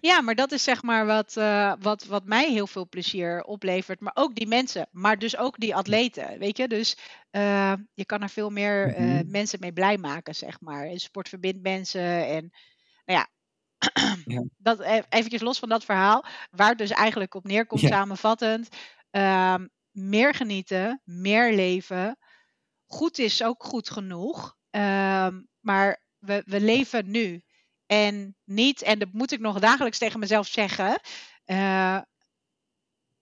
[0.00, 4.00] Ja, maar dat is zeg maar wat, eh, wat, wat mij heel veel plezier oplevert.
[4.00, 6.38] Maar ook die mensen, maar dus ook die atleten.
[6.38, 6.96] Weet je, dus
[7.30, 9.30] eh, je kan er veel meer eh, Mhm.
[9.30, 10.86] mensen mee blij maken, zeg maar.
[10.86, 12.26] En sport verbindt mensen.
[12.26, 12.50] En
[13.04, 13.28] nou ja,
[14.24, 14.42] Ja.
[14.56, 17.88] dat, eventjes los van dat verhaal, waar het dus eigenlijk op neerkomt, Ja.
[17.88, 18.68] samenvattend.
[19.10, 22.18] ehm, meer genieten, meer leven.
[22.86, 24.56] Goed is ook goed genoeg.
[24.70, 27.42] Ehm, maar we, we leven nu.
[27.90, 31.00] En niet, en dat moet ik nog dagelijks tegen mezelf zeggen.
[31.46, 32.00] Uh,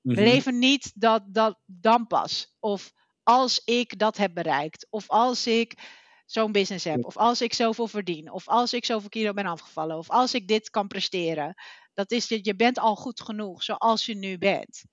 [0.00, 0.22] We Mhm.
[0.22, 2.56] leven niet dat, dat dan pas.
[2.58, 2.92] Of
[3.22, 4.86] als ik dat heb bereikt.
[4.90, 5.74] Of als ik
[6.26, 7.04] zo'n business heb.
[7.04, 8.30] Of als ik zoveel verdien.
[8.32, 9.96] Of als ik zoveel kilo ben afgevallen.
[9.98, 11.54] Of als ik dit kan presteren.
[11.94, 14.84] Dat is, je je bent al goed genoeg zoals je nu bent.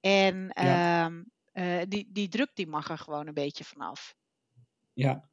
[0.00, 1.04] En Ja.
[1.04, 1.22] ehm,
[1.52, 4.14] eh, die, die druk die mag er gewoon een beetje vanaf.
[4.92, 5.28] Ja,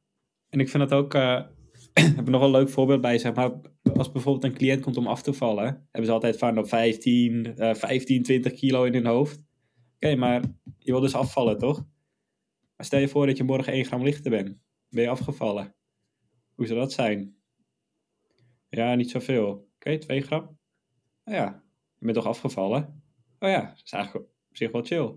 [0.48, 1.14] en ik vind dat ook.
[2.16, 3.18] heb nog wel een leuk voorbeeld bij.
[3.18, 3.52] Zeg maar,
[3.94, 7.56] als bijvoorbeeld een cliënt komt om af te vallen, hebben ze altijd van op 15,
[7.56, 9.42] eh 15, 20 kilo in hun hoofd.
[9.94, 10.42] Oké, maar
[10.78, 11.86] je wil dus afvallen, toch?
[12.76, 14.56] Maar stel je voor dat je morgen 1 gram lichter bent.
[14.88, 15.74] Ben je afgevallen?
[16.54, 17.36] Hoe zou dat zijn?
[18.68, 19.68] Ja, niet zoveel.
[19.74, 20.58] Oké, 2 gram?
[21.24, 21.62] Nou ja,
[21.98, 23.02] je bent toch afgevallen?
[23.38, 25.14] Oh ja, dat is eigenlijk op zich wel chill.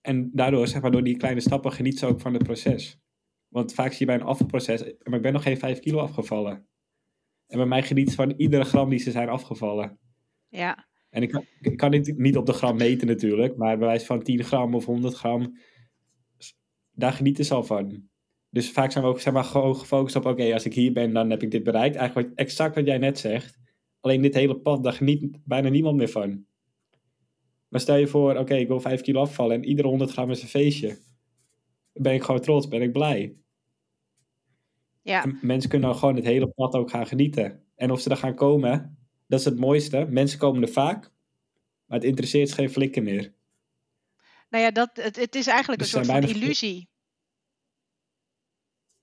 [0.00, 2.98] En daardoor, zeg maar, door die kleine stappen geniet ze ook van het proces.
[3.54, 6.66] Want vaak zie je bij een afvalproces, maar ik ben nog geen 5 kilo afgevallen.
[7.46, 9.98] En bij mij geniet ze van iedere gram die ze zijn afgevallen.
[10.48, 13.86] Ja, En ik kan, ik kan dit niet op de gram meten natuurlijk, maar bij
[13.86, 15.58] wijze van 10 gram of 100 gram,
[16.90, 18.08] daar genieten ze al van.
[18.50, 21.12] Dus vaak zijn we ook zeg maar, gewoon gefocust op, oké, als ik hier ben,
[21.12, 21.96] dan heb ik dit bereikt.
[21.96, 23.58] Eigenlijk wat, exact wat jij net zegt.
[24.00, 26.46] Alleen dit hele pad, daar geniet bijna niemand meer van.
[27.68, 30.42] Maar stel je voor, oké, ik wil 5 kilo afvallen en iedere 100 gram is
[30.42, 30.88] een feestje.
[31.92, 33.43] Dan ben ik gewoon trots, ben ik blij.
[35.04, 37.62] Ja, En mensen kunnen dan gewoon het hele pad ook gaan genieten.
[37.76, 40.06] En of ze er gaan komen, dat is het mooiste.
[40.08, 41.10] Mensen komen er vaak,
[41.86, 43.32] maar het interesseert geen flikker meer.
[44.48, 46.88] nou ja, dat, het, het is eigenlijk Dus een soort van illusie.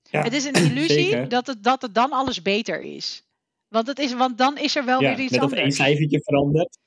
[0.04, 3.26] Ja, Het is een illusie dat het, dat het dan alles beter is.
[3.68, 5.76] Want, het is, want dan is er wel Ja, weer iets net of één anders.
[5.76, 6.78] cijfertje verandert.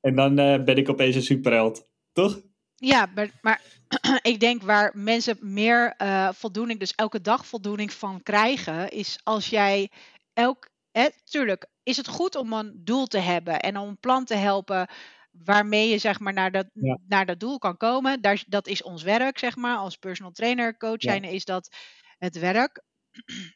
[0.00, 1.88] En dan eh, ben ik opeens een superheld.
[2.12, 2.40] Toch?
[2.76, 3.60] Ja, maar, maar
[4.22, 9.48] ik denk waar mensen meer eh, voldoening, dus elke dag voldoening van krijgen, is als
[9.48, 9.90] jij
[10.32, 10.68] elk.
[10.90, 14.34] Hè, tuurlijk is het goed om een doel te hebben en om een plan te
[14.34, 14.88] helpen
[15.30, 16.98] waarmee je zeg maar naar dat, Ja.
[17.08, 18.20] naar dat doel kan komen.
[18.20, 19.76] Daar, dat is ons werk, zeg maar.
[19.76, 21.10] Als personal trainer, coach Ja.
[21.10, 21.76] zijn, is dat
[22.18, 22.82] het werk.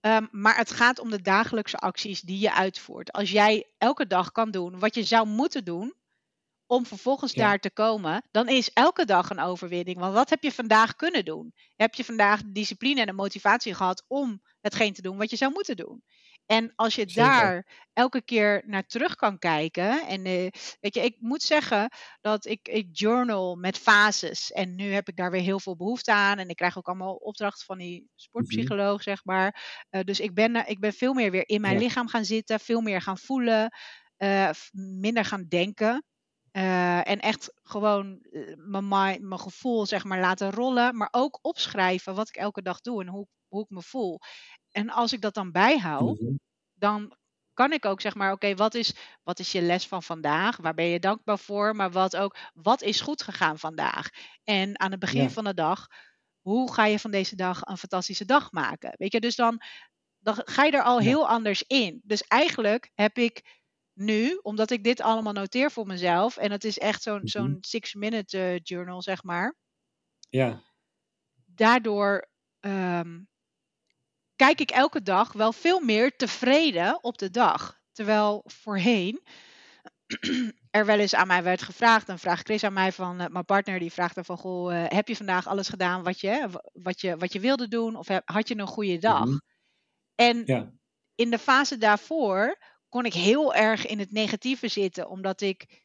[0.00, 3.12] Ehm, maar het gaat om de dagelijkse acties die je uitvoert.
[3.12, 5.94] Als jij elke dag kan doen wat je zou moeten doen
[6.68, 7.42] om vervolgens Ja.
[7.44, 9.98] daar te komen, dan is elke dag een overwinning.
[9.98, 11.52] Want wat heb je vandaag kunnen doen?
[11.76, 15.36] Heb je vandaag de discipline en de motivatie gehad om hetgeen te doen wat je
[15.36, 16.02] zou moeten doen?
[16.46, 17.14] En als je Zeker.
[17.14, 20.06] daar elke keer naar terug kan kijken.
[20.06, 20.48] En eh,
[20.80, 21.90] weet je, ik moet zeggen
[22.20, 24.52] dat ik, ik journal met fases.
[24.52, 26.38] En nu heb ik daar weer heel veel behoefte aan.
[26.38, 29.84] En ik krijg ook allemaal opdrachten van die sportpsycholoog, zeg maar.
[29.90, 31.78] Eh, dus ik ben, eh, ik ben veel meer weer in mijn Ja.
[31.78, 33.72] lichaam gaan zitten, veel meer gaan voelen,
[35.00, 36.04] minder gaan denken.
[36.50, 41.38] Eh, en echt gewoon eh, mijn mi- mijn gevoel zeg maar laten rollen, maar ook
[41.42, 44.18] opschrijven wat ik elke dag doe en hoe, hoe ik me voel.
[44.70, 46.32] En als ik dat dan bijhoud, Mhm.
[46.74, 47.16] dan
[47.54, 50.56] kan ik ook zeg maar, oké, wat, is, wat is je les van vandaag?
[50.56, 51.76] Waar ben je dankbaar voor?
[51.76, 54.08] Maar wat ook, wat is goed gegaan vandaag?
[54.44, 55.30] En aan het begin Ja.
[55.30, 55.86] van de dag,
[56.40, 58.94] hoe ga je van deze dag een fantastische dag maken?
[58.96, 59.60] Weet je, dus dan,
[60.18, 61.04] dan ga je er al Ja.
[61.04, 62.00] heel anders in.
[62.04, 63.57] Dus eigenlijk heb ik
[63.98, 67.28] nu, omdat ik dit allemaal noteer voor mezelf, en het is echt zo'n Mhm.
[67.28, 69.56] zo'n six-minute eh, journal, zeg maar
[70.30, 70.62] Ja,
[71.46, 72.28] daardoor
[72.60, 73.20] ehm,
[74.36, 77.80] kijk ik elke dag wel veel meer tevreden op de dag.
[77.92, 79.22] Terwijl voorheen
[80.70, 83.44] er wel eens aan mij werd gevraagd, dan vraagt Chris aan mij van, eh, mijn
[83.44, 87.00] partner die vraagt dan van, goh, eh, heb je vandaag alles gedaan wat je, wat
[87.00, 87.96] je, wat je wilde doen?
[87.96, 89.28] Of heb- had je een goede dag?
[89.28, 89.38] Mhm.
[90.14, 90.72] En ja,
[91.14, 92.58] in de fase daarvoor
[92.88, 95.84] kon ik heel erg in het negatieve zitten, omdat ik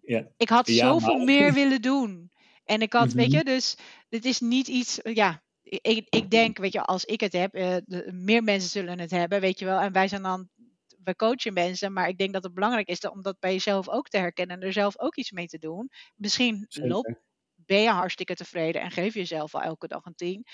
[0.00, 0.28] ja.
[0.36, 2.30] ik had Ja, zoveel maar- meer willen doen.
[2.64, 3.36] En ik had, weet Mhm.
[3.36, 3.76] je, dus
[4.08, 7.76] dit is niet iets, ja, ik, ik denk, weet je, als ik het heb, eh,
[7.84, 9.78] de- meer mensen zullen het hebben, weet je wel.
[9.80, 10.48] En wij zijn dan,
[11.04, 14.08] we coachen mensen, maar ik denk dat het belangrijk is om dat bij jezelf ook
[14.08, 15.90] te herkennen en er zelf ook iets mee te doen.
[16.16, 17.22] Misschien loopt, Zeker.
[17.54, 20.44] ben je hartstikke tevreden en geef jezelf al elke dag een 10.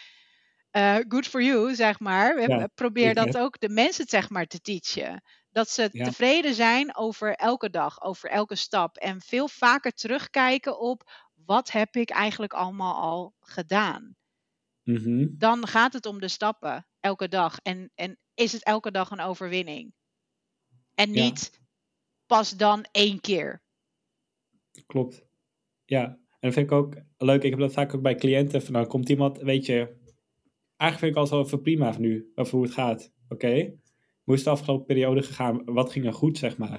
[0.71, 2.49] Eh, good for you, zeg maar.
[2.49, 5.23] Ja, Probeer dat ook de mensen, zeg maar, te teachen.
[5.51, 6.05] Dat ze Ja.
[6.05, 8.97] tevreden zijn over elke dag, over elke stap.
[8.97, 14.17] En veel vaker terugkijken op wat heb ik eigenlijk allemaal al gedaan.
[14.83, 15.27] Mhm.
[15.31, 17.59] Dan gaat het om de stappen elke dag.
[17.63, 19.95] En, en is het elke dag een overwinning.
[20.95, 21.25] En Ja.
[21.25, 21.61] niet
[22.27, 23.63] pas dan één keer.
[24.87, 25.27] Klopt.
[25.85, 27.43] Ja, en dat vind ik ook leuk.
[27.43, 28.63] Ik heb dat vaak ook bij cliënten.
[28.63, 29.77] Van, dan komt iemand, weet je,
[30.77, 33.13] eigenlijk vind ik alles wel even prima van nu, over hoe het gaat.
[33.29, 33.79] Oké,
[34.29, 35.63] hoe is de afgelopen periode gegaan?
[35.65, 36.77] Wat ging er goed, zeg maar?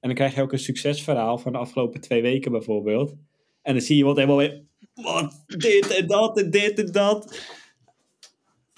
[0.00, 3.14] En dan krijg je ook een succesverhaal van de afgelopen twee weken bijvoorbeeld.
[3.62, 4.62] En dan zie je wat helemaal weer,
[4.94, 7.40] wat, dit en dat en dit en dat.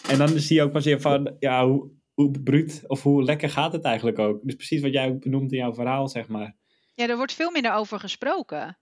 [0.08, 3.50] En dan zie je ook pas weer van, ja, hoe, hoe bruut of hoe lekker
[3.50, 4.40] gaat het eigenlijk ook.
[4.42, 6.56] Dus precies wat jij ook benoemt in jouw verhaal, zeg maar.
[6.94, 8.76] Ja, er wordt veel minder over gesproken.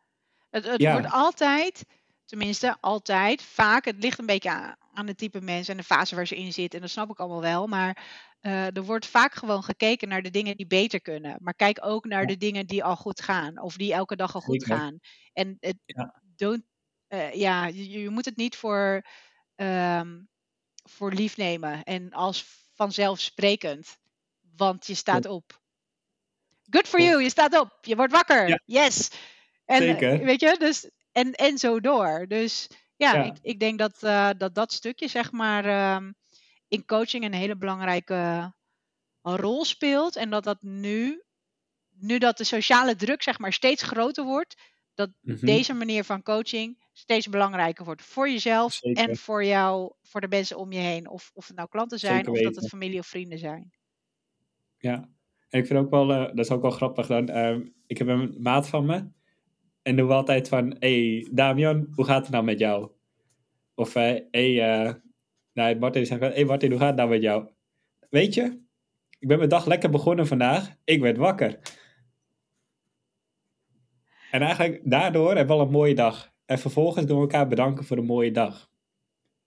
[0.51, 0.93] Het, het Ja.
[0.93, 1.85] wordt altijd,
[2.25, 6.15] tenminste altijd, vaak, het ligt een beetje aan, aan het type mens en de fase
[6.15, 6.79] waar ze in zitten.
[6.79, 7.67] En dat snap ik allemaal wel.
[7.67, 8.05] Maar
[8.41, 11.37] eh, er wordt vaak gewoon gekeken naar de dingen die beter kunnen.
[11.41, 12.27] Maar kijk ook naar Ja.
[12.27, 13.61] de dingen die al goed gaan.
[13.61, 14.77] Of die elke dag al goed Zeker.
[14.77, 14.99] gaan.
[15.33, 16.23] En het, Ja.
[16.37, 16.63] don't,
[17.07, 19.07] eh, ja, je, je moet het niet voor,
[19.55, 20.21] ehm,
[20.91, 21.83] voor lief nemen.
[21.83, 23.97] En als vanzelfsprekend.
[24.57, 25.61] Want je staat op.
[26.71, 27.79] Good for you, je staat op.
[27.81, 28.49] Je wordt wakker.
[28.49, 28.61] Ja.
[28.65, 29.11] Yes.
[29.65, 30.19] En, Zeker.
[30.25, 32.27] Weet je, dus, en, en zo door.
[32.29, 32.69] Dus
[33.03, 33.25] ja, Ja.
[33.25, 36.13] Ik, ik denk dat, eh, dat dat stukje, zeg maar, ehm,
[36.69, 38.53] in coaching een hele belangrijke
[39.23, 40.17] rol speelt.
[40.17, 41.23] En dat dat nu,
[41.91, 44.57] nu dat de sociale druk, zeg maar, steeds groter wordt,
[44.95, 45.45] dat Mhm.
[45.45, 48.03] deze manier van coaching steeds belangrijker wordt.
[48.03, 49.03] Voor jezelf Zeker.
[49.09, 51.09] en voor jou, voor de mensen om je heen.
[51.11, 53.73] Of, of het nou klanten zijn of dat het familie of vrienden zijn.
[54.79, 55.09] Ja,
[55.49, 57.29] en ik vind ook wel, eh, dat is ook wel grappig dan.
[57.29, 59.05] ehm, ik heb een maat van me.
[59.83, 62.91] En doen we altijd van, hey Damian, hoe gaat het nou met jou?
[63.75, 64.95] Of, hé, hey, eh,
[65.53, 67.49] nou, Martin zegt, hey Martin, hoe gaat het nou met jou?
[68.11, 68.61] Weet je,
[69.19, 70.75] ik ben mijn dag lekker begonnen vandaag.
[70.85, 71.59] Ik werd wakker.
[74.31, 76.33] En eigenlijk daardoor hebben we al een mooie dag.
[76.45, 78.71] En vervolgens doen we elkaar bedanken voor een mooie dag.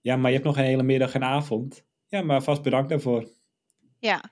[0.01, 1.85] Ja, maar je hebt nog een hele middag en avond.
[2.07, 3.27] Ja, maar vast bedankt daarvoor.
[3.99, 4.23] Ja,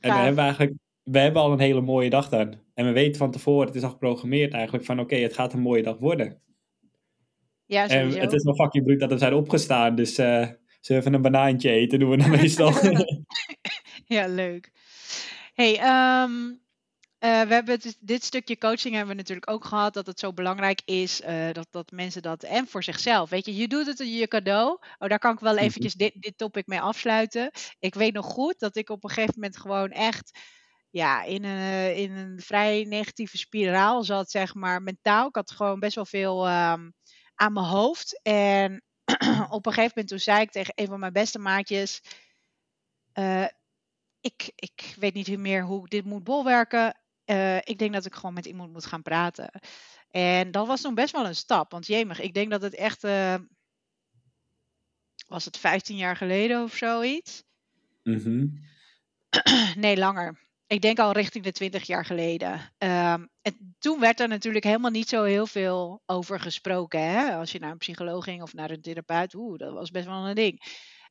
[0.00, 2.54] En we hebben eigenlijk, we hebben al een hele mooie dag dan.
[2.74, 5.60] En we weten van tevoren, het is al geprogrammeerd eigenlijk, van oké, het gaat een
[5.60, 6.42] mooie dag worden.
[7.66, 8.18] ja En sowieso.
[8.18, 10.48] het is wel fucking bruut dat we zijn opgestaan, dus eh
[10.82, 12.72] we even een banaantje eten, doen we dan meestal.
[14.06, 14.70] Ja, leuk.
[15.54, 16.32] Hey, ehm,
[17.18, 19.94] eh, we hebben het, dit stukje coaching hebben we natuurlijk ook gehad.
[19.94, 22.42] Dat het zo belangrijk is eh, dat, dat mensen dat.
[22.42, 23.30] En voor zichzelf.
[23.30, 24.78] Weet je, je doet het in je cadeau.
[24.98, 25.62] Oh, daar kan ik wel Mhm.
[25.62, 27.50] eventjes dit, dit topic mee afsluiten.
[27.78, 30.38] Ik weet nog goed dat ik op een gegeven moment gewoon echt.
[30.92, 35.28] Ja, in een, in een vrij negatieve spiraal zat, zeg maar, mentaal.
[35.28, 36.90] Ik had gewoon best wel veel ehm,
[37.34, 38.20] aan mijn hoofd.
[38.22, 38.82] En
[39.50, 42.00] op een gegeven moment toen zei ik tegen een van mijn beste maatjes.
[43.12, 43.46] eh,
[44.20, 47.00] ik, ik weet niet meer hoe ik dit moet bolwerken.
[47.24, 49.50] Eh, ik denk dat ik gewoon met iemand moet gaan praten.
[50.10, 51.70] En dat was toen best wel een stap.
[51.70, 53.04] Want jemig, ik denk dat het echt...
[53.04, 53.34] eh,
[55.28, 57.42] was het 15 jaar geleden of zoiets?
[58.02, 58.46] Mhm.
[59.76, 60.50] Nee, langer.
[60.72, 62.72] Ik denk al richting de 20 jaar geleden.
[62.78, 67.00] Ehm, en toen werd er natuurlijk helemaal niet zo heel veel over gesproken.
[67.00, 67.36] Hè?
[67.36, 70.28] Als je naar een psycholoog ging of naar een therapeut, oeh, dat was best wel
[70.28, 70.62] een ding.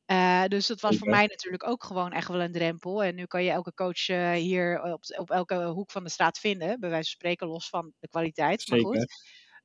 [0.04, 3.04] Eh, dus dat was voor mij natuurlijk ook gewoon echt wel een drempel.
[3.04, 6.38] En nu kan je elke coach eh, hier op, op elke hoek van de straat
[6.38, 8.68] vinden, bij wijze van spreken, los van de kwaliteit.
[8.68, 9.06] Maar goed.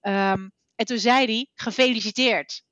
[0.02, 2.64] Ehm, en toen zei hij: gefeliciteerd.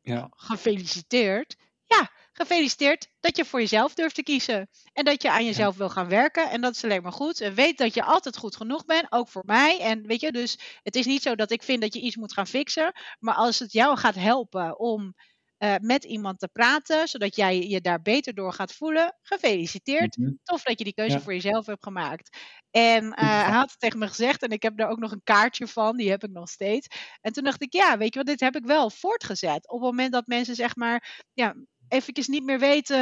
[0.00, 1.56] Ja, Gefeliciteerd.
[1.84, 4.68] Ja, gefeliciteerd dat je voor jezelf durft te kiezen.
[4.92, 6.50] En dat je aan jezelf wil gaan werken.
[6.50, 7.40] En dat is alleen maar goed.
[7.40, 9.80] En weet dat je altijd goed genoeg bent, ook voor mij.
[9.80, 12.32] En weet je, dus het is niet zo dat ik vind dat je iets moet
[12.32, 12.92] gaan fixen.
[13.18, 15.14] Maar als het jou gaat helpen om
[15.56, 20.16] eh, met iemand te praten, zodat jij je daar beter door gaat voelen, gefeliciteerd.
[20.16, 20.30] Mhm.
[20.42, 21.20] Tof dat je die keuze Ja.
[21.22, 22.36] voor jezelf hebt gemaakt.
[22.70, 25.22] En eh, hij had het tegen me gezegd en ik heb daar ook nog een
[25.24, 26.86] kaartje van, die heb ik nog steeds.
[27.20, 29.68] En toen dacht ik, ja, weet je wat, dit heb ik wel voortgezet.
[29.68, 31.54] Op het moment dat mensen zeg maar, ja,
[31.88, 32.96] eventjes niet meer weten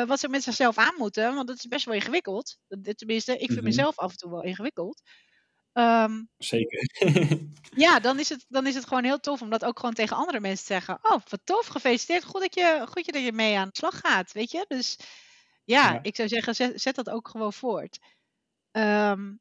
[0.00, 2.58] eh, wat ze met zichzelf aan moeten, want dat is best wel ingewikkeld.
[2.94, 3.64] Tenminste, ik vind Mhm.
[3.64, 5.02] mezelf af en toe wel ingewikkeld.
[5.72, 6.80] Ehm, zeker.
[7.84, 10.16] ja, dan is, het, dan is het gewoon heel tof om dat ook gewoon tegen
[10.16, 10.98] andere mensen te zeggen.
[11.02, 12.24] Oh, wat tof, gefeliciteerd.
[12.24, 14.64] Goed dat je, goed dat je mee aan de slag gaat, weet je.
[14.68, 14.96] Dus
[15.64, 16.02] ja, Ja.
[16.02, 17.98] ik zou zeggen, zet, zet dat ook gewoon voort.
[18.70, 19.34] Ehm,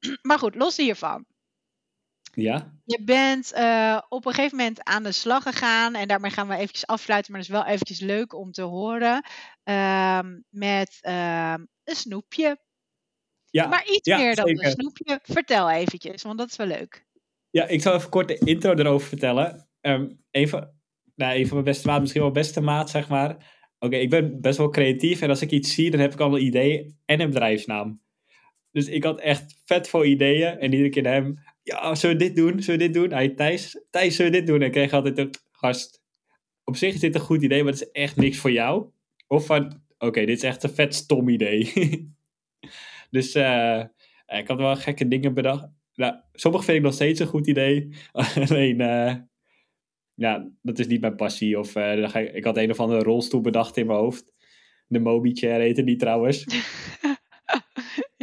[0.28, 1.26] maar goed, los hiervan.
[2.40, 5.94] Ja, Je bent eh, op een gegeven moment aan de slag gegaan.
[5.94, 7.32] En daarmee gaan we eventjes afsluiten.
[7.32, 9.24] Maar dat is wel eventjes leuk om te horen.
[9.62, 12.58] ehm, met ehm, een snoepje.
[13.50, 13.66] ja.
[13.66, 14.64] maar iets ja, meer dan zeker.
[14.64, 15.20] een snoepje.
[15.22, 17.06] Vertel eventjes, want dat is wel leuk.
[17.50, 19.68] Ja, ik zal even kort de intro erover vertellen.
[19.80, 20.70] Ehm een, van,
[21.14, 23.58] nou, een van mijn beste maat, misschien wel beste maat, zeg maar.
[23.78, 26.34] Oké, ik ben best wel creatief en als ik iets zie, dan heb ik al
[26.34, 28.00] een idee en een bedrijfsnaam.
[28.72, 32.24] Dus ik had echt vet veel ideeën en iedere keer naar hem, ja, zullen we
[32.24, 32.62] dit doen?
[32.62, 33.12] Zullen we dit doen?
[33.12, 34.60] Hij, Thijs, Thijs, zullen we dit doen?
[34.60, 36.02] En ik kreeg altijd een gast.
[36.64, 38.90] Op zich is dit een goed idee, maar het is echt niks voor jou.
[39.26, 41.72] Of van, oké, dit is echt een vet stom idee.
[43.10, 43.84] dus eh,
[44.26, 45.68] ik had wel gekke dingen bedacht.
[45.94, 47.88] Nou, sommige vind ik nog steeds een goed idee.
[48.48, 49.14] Alleen, eh,
[50.14, 51.58] ja, dat is niet mijn passie.
[51.58, 54.32] Of, eh, ik, had een of andere rolstoel bedacht in mijn hoofd.
[54.86, 56.44] De Moby Chair heette die trouwens.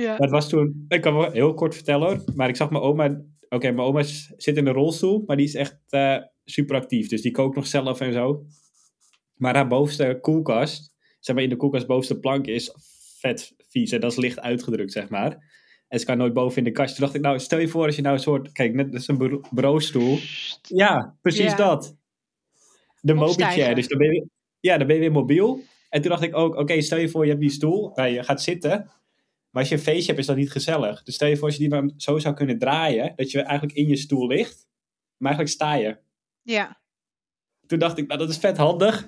[0.01, 0.15] ja.
[0.17, 2.23] Het was toen, ik kan wel heel kort vertellen hoor.
[2.35, 4.03] Maar ik zag mijn oma, oké, mijn oma
[4.37, 7.07] zit in een rolstoel, maar die is echt eh super actief.
[7.07, 8.45] Dus die kookt nog zelf en zo.
[9.35, 12.71] Maar haar bovenste koelkast, zeg maar in de koelkast bovenste plank is
[13.19, 13.91] vet vies.
[13.91, 15.55] En dat is licht uitgedrukt, zeg maar.
[15.87, 16.95] En ze kan nooit boven in de kast.
[16.95, 18.51] Toen dacht ik, nou, stel je voor als je nou een soort...
[18.51, 20.17] Kijk, net dat is een bureau- bureaustoel.
[20.61, 21.55] Ja, precies Ja.
[21.55, 21.95] dat.
[23.01, 23.75] De mobi-chair.
[23.75, 24.25] Dus dan ben, je,
[24.59, 25.59] ja, dan ben je weer mobiel.
[25.89, 28.23] En toen dacht ik ook, oké, stel je voor je hebt die stoel waar je
[28.23, 28.89] gaat zitten.
[29.57, 31.03] Maar als je een feestje hebt, is dat niet gezellig.
[31.03, 33.87] Dus stel je voor als je die zo zou kunnen draaien, dat je eigenlijk in
[33.87, 34.67] je stoel ligt.
[35.17, 35.97] Maar eigenlijk sta je.
[36.41, 36.81] Ja.
[37.65, 39.07] Toen dacht ik, nou dat is vet handig.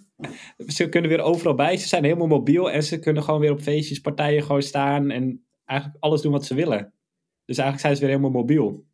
[0.76, 1.76] ze kunnen weer overal bij.
[1.76, 5.10] Ze zijn helemaal mobiel en ze kunnen gewoon weer op feestjes, partijen gewoon staan.
[5.10, 6.92] En eigenlijk alles doen wat ze willen.
[7.44, 8.86] Dus eigenlijk zijn ze weer helemaal mobiel.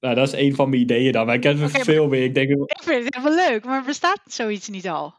[0.00, 1.26] Nou, dat is een van mijn ideeën dan.
[1.26, 2.24] Maar ik heb er veel meer.
[2.24, 5.14] Ik denk, Ik vind het helemaal leuk, maar bestaat zoiets niet al?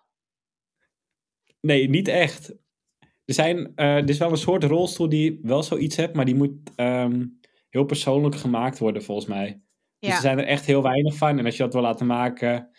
[1.61, 2.53] nee, niet echt.
[3.29, 6.51] Er, zijn, er is wel een soort rolstoel die wel zoiets heeft, maar die moet
[6.75, 7.25] ehm,
[7.69, 9.61] heel persoonlijk gemaakt worden volgens mij.
[9.99, 10.15] Dus Ja.
[10.15, 11.39] er zijn er echt heel weinig van.
[11.39, 12.69] En als je dat wil laten maken,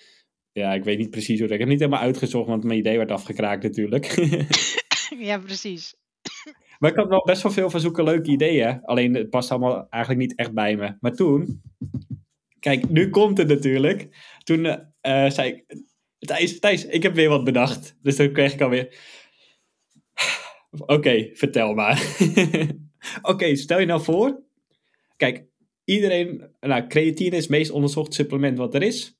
[0.53, 1.51] ja, ik weet niet precies hoe dat.
[1.51, 4.07] Ik heb het niet helemaal uitgezocht, want mijn idee werd afgekraakt natuurlijk.
[5.29, 5.95] ja, precies.
[6.79, 8.81] maar ik had wel best wel veel van zoeken leuke ideeën.
[8.85, 10.97] Alleen het past allemaal eigenlijk niet echt bij me.
[11.01, 11.63] Maar toen,
[12.59, 14.09] kijk, nu komt het natuurlijk.
[14.45, 15.79] Toen eh, eh, zei ik,
[16.19, 17.97] Thijs, Thijs, ik heb weer wat bedacht.
[18.03, 18.95] Dus dan kreeg ik alweer,
[20.97, 22.17] oké, vertel maar.
[23.33, 24.43] oké, stel je nou voor,
[25.17, 25.45] kijk,
[25.85, 29.19] iedereen, nou, creatine is het meest onderzocht supplement wat er is.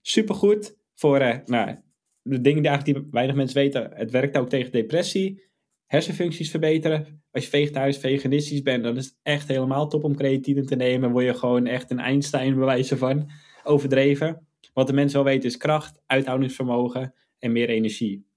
[0.00, 1.76] Supergoed voor, eh, nou,
[2.22, 3.90] de dingen die eigenlijk weinig mensen weten.
[3.94, 5.42] Het werkt ook tegen depressie,
[5.86, 7.22] hersenfuncties verbeteren.
[7.30, 11.10] Als je vegetarisch, veganistisch bent, dan is het echt helemaal top om creatine te nemen.
[11.10, 13.30] Word je gewoon echt een Einstein bewijzen van,
[13.64, 14.46] overdreven.
[14.72, 18.27] Wat de mensen wel weten is kracht, uithoudingsvermogen en meer energie.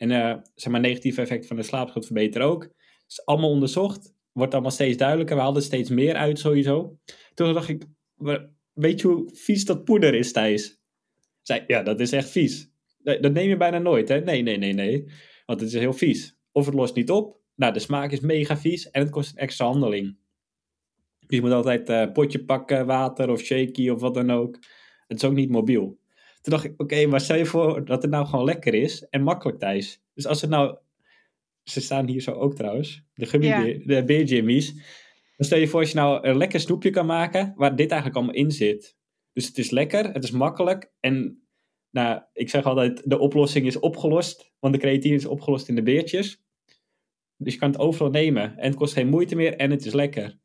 [0.00, 2.62] En eh, zeg maar, negatieve effecten van de slaap gaat verbeteren ook.
[2.62, 4.14] Het is allemaal onderzocht.
[4.32, 5.36] Wordt allemaal steeds duidelijker.
[5.36, 6.98] We halen steeds meer uit sowieso.
[7.34, 7.84] Toen dacht ik,
[8.14, 10.80] "Maar weet je hoe vies dat poeder is, Thijs?
[11.42, 12.70] Zei, ja, dat is echt vies.
[12.98, 14.20] Dat neem je bijna nooit, hè?
[14.20, 15.04] Nee, nee, nee, nee.
[15.46, 16.38] Want het is heel vies.
[16.52, 17.40] Of het lost niet op.
[17.54, 20.18] Nou, de smaak is mega vies en het kost een extra handeling.
[21.26, 24.58] Dus je moet altijd eh potje pakken, water of shaky of wat dan ook.
[25.06, 25.99] Het is ook niet mobiel.
[26.40, 29.22] Toen dacht ik, oké, maar stel je voor dat het nou gewoon lekker is en
[29.22, 30.02] makkelijk thuis.
[30.14, 30.76] Dus als het nou,
[31.62, 33.62] ze staan hier zo ook trouwens, de, gummy Ja.
[33.62, 34.72] beer- de beerjimmies.
[35.36, 38.16] Dan stel je voor als je nou een lekker snoepje kan maken waar dit eigenlijk
[38.20, 38.96] allemaal in zit.
[39.32, 41.42] Dus het is lekker, het is makkelijk en
[41.90, 45.82] nou, ik zeg altijd, de oplossing is opgelost, want de creatine is opgelost in de
[45.82, 46.42] beertjes.
[47.36, 49.92] Dus je kan het overal nemen en het kost geen moeite meer en het is
[49.92, 50.38] lekker.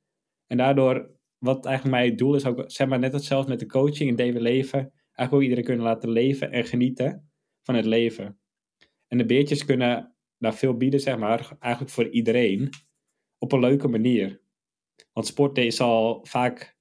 [0.47, 4.09] En daardoor, wat eigenlijk mijn doel is, ook zeg maar net hetzelfde met de coaching
[4.09, 8.39] in Dewe Leven, eigenlijk iedereen kunnen laten leven en genieten van het leven.
[9.07, 12.69] En de beertjes kunnen daar veel bieden, zeg maar, eigenlijk voor iedereen,
[13.37, 14.41] op een leuke manier.
[15.13, 16.77] Want sporten is al vaak,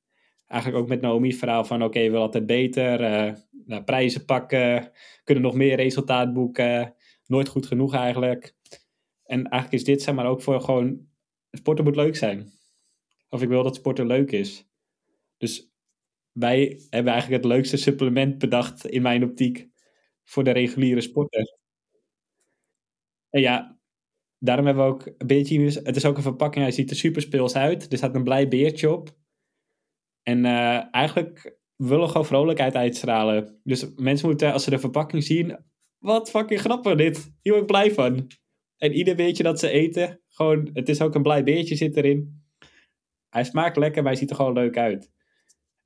[0.47, 3.01] eigenlijk ook met Naomi's verhaal van, oké, we willen altijd beter,
[3.67, 4.93] nou, prijzen pakken,
[5.25, 6.95] kunnen nog meer resultaat boeken,
[7.27, 8.57] nooit goed genoeg eigenlijk.
[9.25, 11.09] En eigenlijk is dit, zeg maar, ook voor gewoon,
[11.51, 12.53] sporten moet leuk zijn.
[13.29, 14.69] Of ik wil dat sporten leuk is.
[15.37, 15.74] Dus
[16.35, 19.69] wij hebben eigenlijk het leukste supplement bedacht in mijn optiek
[20.25, 21.59] voor de reguliere sporter.
[23.31, 23.79] En ja,
[24.39, 27.23] daarom hebben we ook een beetje, het is ook een verpakking, hij ziet er super
[27.23, 27.93] speels uit.
[27.93, 29.17] Er staat een blij beertje op.
[30.23, 33.61] En eh, eigenlijk willen we gewoon vrolijkheid uitstralen.
[33.63, 35.59] Dus mensen moeten, als ze de verpakking zien,
[35.99, 37.33] wat fucking grappig dit.
[37.43, 38.31] Hier word ik blij van.
[38.77, 42.43] En ieder beertje dat ze eten, gewoon, het is ook een blij beertje zit erin.
[43.29, 45.13] Hij smaakt lekker, maar hij ziet er gewoon leuk uit.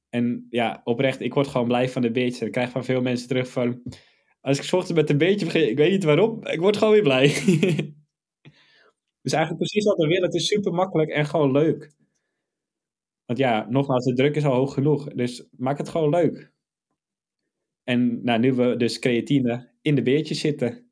[0.09, 2.41] En ja, oprecht, ik word gewoon blij van de beertjes.
[2.41, 3.83] En ik krijg van veel mensen terug van...
[4.41, 7.03] Als ik 's met een beertje begin, ik weet niet waarom, ik word gewoon weer
[7.03, 7.29] blij.
[9.23, 10.23] dus eigenlijk precies wat we willen.
[10.23, 11.97] Het is super makkelijk en gewoon leuk.
[13.25, 15.09] Want ja, nogmaals, de druk is al hoog genoeg.
[15.09, 16.53] Dus maak het gewoon leuk.
[17.85, 20.91] En nou, nu we dus creatine in de beertjes zitten.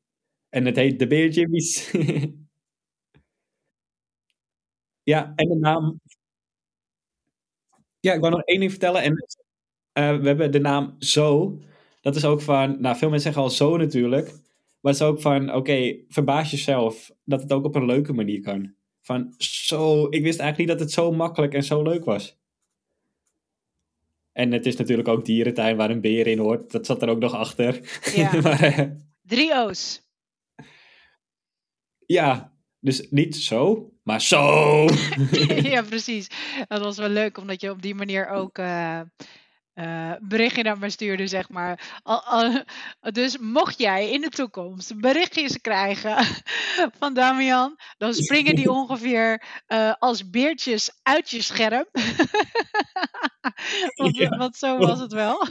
[0.49, 1.91] En het heet de Beerjimmies.
[5.11, 5.99] ja, en de naam...
[8.07, 9.01] Ja, ik wou nog één ding vertellen.
[9.01, 9.25] En
[9.91, 11.59] eh, we hebben de naam Zo.
[12.01, 12.81] Dat is ook van...
[12.81, 14.25] Nou, veel mensen zeggen al Zo natuurlijk.
[14.81, 15.53] Maar het is ook van...
[15.53, 18.73] Oké, verbaas jezelf dat het ook op een leuke manier kan.
[19.01, 20.07] Van zo...
[20.09, 22.37] Ik wist eigenlijk niet dat het zo makkelijk en zo leuk was.
[24.31, 26.71] En het is natuurlijk ook dierentuin waar een beer in hoort.
[26.71, 27.99] Dat zat er ook nog achter.
[28.15, 28.41] Ja.
[28.41, 28.89] maar eh,
[29.21, 30.01] Drie O's.
[32.05, 34.85] ja, dus niet zo, maar zo.
[35.73, 36.27] ja, precies.
[36.67, 39.01] Dat was wel leuk, omdat je op die manier ook eh
[39.77, 42.01] eh, berichtje naar me stuurde, zeg maar.
[43.11, 46.25] Dus mocht jij in de toekomst berichtjes krijgen
[46.99, 51.85] van Damian, dan springen die ongeveer eh, als beertjes uit je scherm.
[53.95, 54.37] want, Ja.
[54.37, 55.47] want zo was het wel.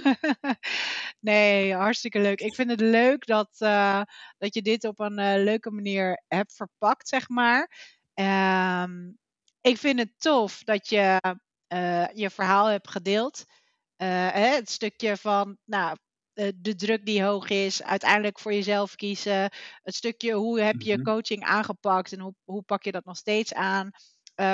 [1.20, 2.40] nee, hartstikke leuk.
[2.40, 3.48] Ik vind het leuk dat,
[4.38, 7.95] dat je dit op een leuke manier hebt verpakt, zeg maar.
[8.16, 9.10] Ehm,
[9.60, 11.20] ik vind het tof dat je
[11.66, 13.44] eh, je verhaal hebt gedeeld.
[13.96, 15.96] Eh, hè, het stukje van nou,
[16.32, 19.50] eh, de druk die hoog is, uiteindelijk voor jezelf kiezen.
[19.82, 21.02] Het stukje hoe heb je Mhm.
[21.02, 23.90] coaching aangepakt en hoe, hoe pak je dat nog steeds aan.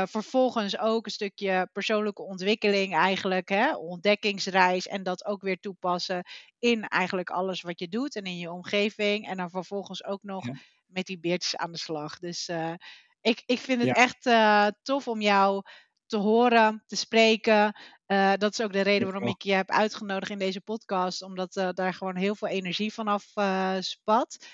[0.08, 3.76] Vervolgens ook een stukje persoonlijke ontwikkeling eigenlijk, hè?
[3.76, 6.24] ontdekkingsreis en dat ook weer toepassen
[6.58, 9.28] in eigenlijk alles wat je doet en in je omgeving.
[9.28, 10.54] En dan vervolgens ook nog Ja.
[10.86, 12.18] met die beertjes aan de slag.
[12.18, 12.48] Dus
[13.22, 13.94] ik, ik vind het Ja.
[13.94, 15.62] echt eh, tof om jou
[16.06, 17.76] te horen, te spreken.
[18.06, 21.56] Eh, dat is ook de reden waarom ik je heb uitgenodigd in deze podcast, omdat
[21.56, 24.46] eh, daar gewoon heel veel energie vanaf eh spat.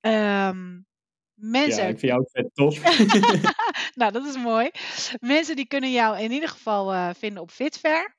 [0.00, 0.80] Ehm,
[1.34, 2.96] Ja, mensen ik vind jou ook vet tof.
[4.00, 4.70] nou, dat is mooi.
[5.20, 8.16] Mensen die kunnen jou in ieder geval vinden op Fitfair.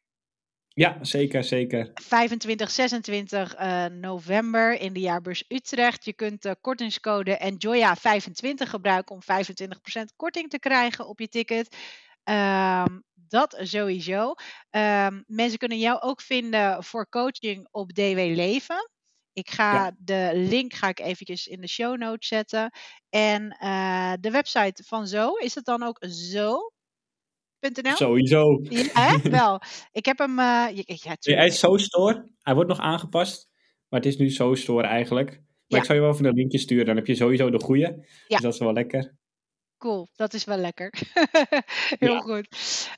[0.73, 1.91] Ja, zeker, zeker.
[1.93, 6.05] 25, 26 eh, november in de jaarbeurs Utrecht.
[6.05, 11.75] Je kunt de kortingscode Enjoya25 gebruiken om 25% korting te krijgen op je ticket.
[12.23, 14.33] Ehm, dat sowieso.
[14.69, 18.89] Ehm, mensen kunnen jou ook vinden voor coaching op DW Leven.
[19.33, 19.91] Ik ga Ja.
[19.97, 22.71] de link ga ik eventjes in de show notes zetten.
[23.09, 25.97] En eh, de website van Zo, is het dan ook
[27.63, 27.95] zo.nl?
[27.95, 28.59] Sowieso.
[28.69, 29.29] Ja, hè?
[29.29, 29.61] wel.
[29.91, 30.39] Ik heb hem.
[30.39, 32.29] eh, ja, ja, hij is zo store.
[32.41, 33.49] Hij wordt nog aangepast.
[33.89, 35.29] Maar het is nu zo store eigenlijk.
[35.29, 35.77] Maar Ja.
[35.77, 36.85] ik zou je wel even een linkje sturen.
[36.85, 37.81] Dan heb je sowieso de goede.
[37.81, 37.95] Ja.
[38.27, 39.15] Dus dat is wel lekker.
[39.77, 40.93] Cool, dat is wel lekker.
[41.99, 42.47] Heel goed.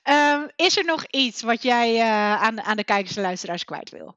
[0.04, 3.90] Ehm, is er nog iets wat jij eh, aan, aan de kijkers en luisteraars kwijt
[3.90, 4.16] wil?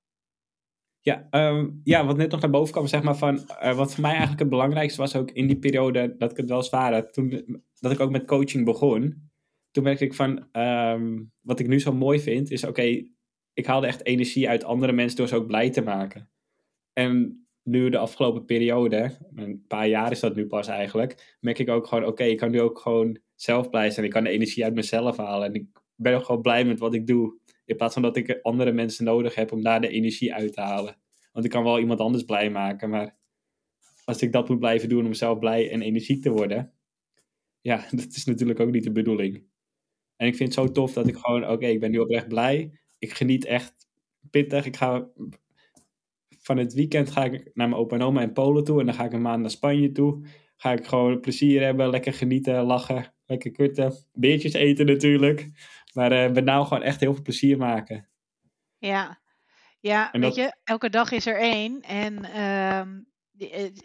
[1.00, 4.00] Ja, ehm, ja, wat net nog naar boven kwam, zeg maar van, eh, wat voor
[4.00, 7.12] mij eigenlijk het belangrijkste was ook in die periode dat ik het wel zwaar had,
[7.12, 9.27] toen dat ik ook met coaching begon,
[9.78, 13.04] toen merkte ik van, ehm, wat ik nu zo mooi vind, is oké,
[13.52, 16.30] ik haalde echt energie uit andere mensen door ze ook blij te maken.
[16.92, 21.68] En nu de afgelopen periode, een paar jaar is dat nu pas eigenlijk, merk ik
[21.68, 24.06] ook gewoon, oké, ik kan nu ook gewoon zelf blij zijn.
[24.06, 26.94] Ik kan de energie uit mezelf halen en ik ben ook gewoon blij met wat
[26.94, 27.38] ik doe.
[27.64, 30.60] In plaats van dat ik andere mensen nodig heb om daar de energie uit te
[30.60, 30.96] halen.
[31.32, 33.16] Want ik kan wel iemand anders blij maken, maar
[34.04, 36.72] als ik dat moet blijven doen om zelf blij en energiek te worden,
[37.60, 39.46] ja, dat is natuurlijk ook niet de bedoeling.
[40.18, 42.78] En ik vind het zo tof dat ik gewoon, oké, ik ben nu oprecht blij.
[42.98, 43.74] Ik geniet echt
[44.30, 44.66] pittig.
[44.66, 45.08] Ik ga
[46.40, 48.94] van het weekend ga ik naar mijn opa en oma in Polen toe en dan
[48.94, 50.26] ga ik een maand naar Spanje toe.
[50.56, 55.48] Ga ik gewoon plezier hebben, lekker genieten, lachen, lekker kutten, beertjes eten natuurlijk.
[55.94, 58.08] Maar eh met nou gewoon echt heel veel plezier maken.
[58.78, 59.20] Ja,
[59.80, 61.80] ja En weet dat- je, elke dag is er één.
[61.82, 63.00] En ehm,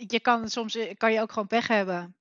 [0.08, 2.16] je, kan soms kan je ook gewoon pech hebben.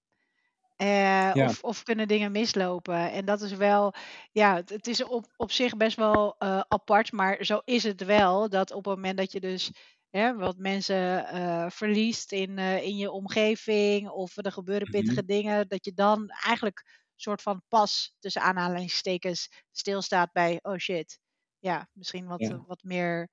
[0.83, 1.49] Eh, Ja.
[1.49, 3.11] of, of kunnen dingen mislopen.
[3.13, 3.95] En dat is wel,
[4.33, 8.05] ja, het, het is op, op zich best wel eh, apart, maar zo is het
[8.05, 8.49] wel.
[8.49, 9.71] Dat op het moment dat je dus
[10.11, 14.89] hè, wat mensen eh, verliest in, in je omgeving, of er gebeuren Mhm.
[14.89, 21.19] pittige dingen, dat je dan eigenlijk soort van pas tussen aanhalingstekens stilstaat bij, oh shit,
[21.59, 22.59] ja, misschien wat, Ja.
[22.67, 23.29] wat meer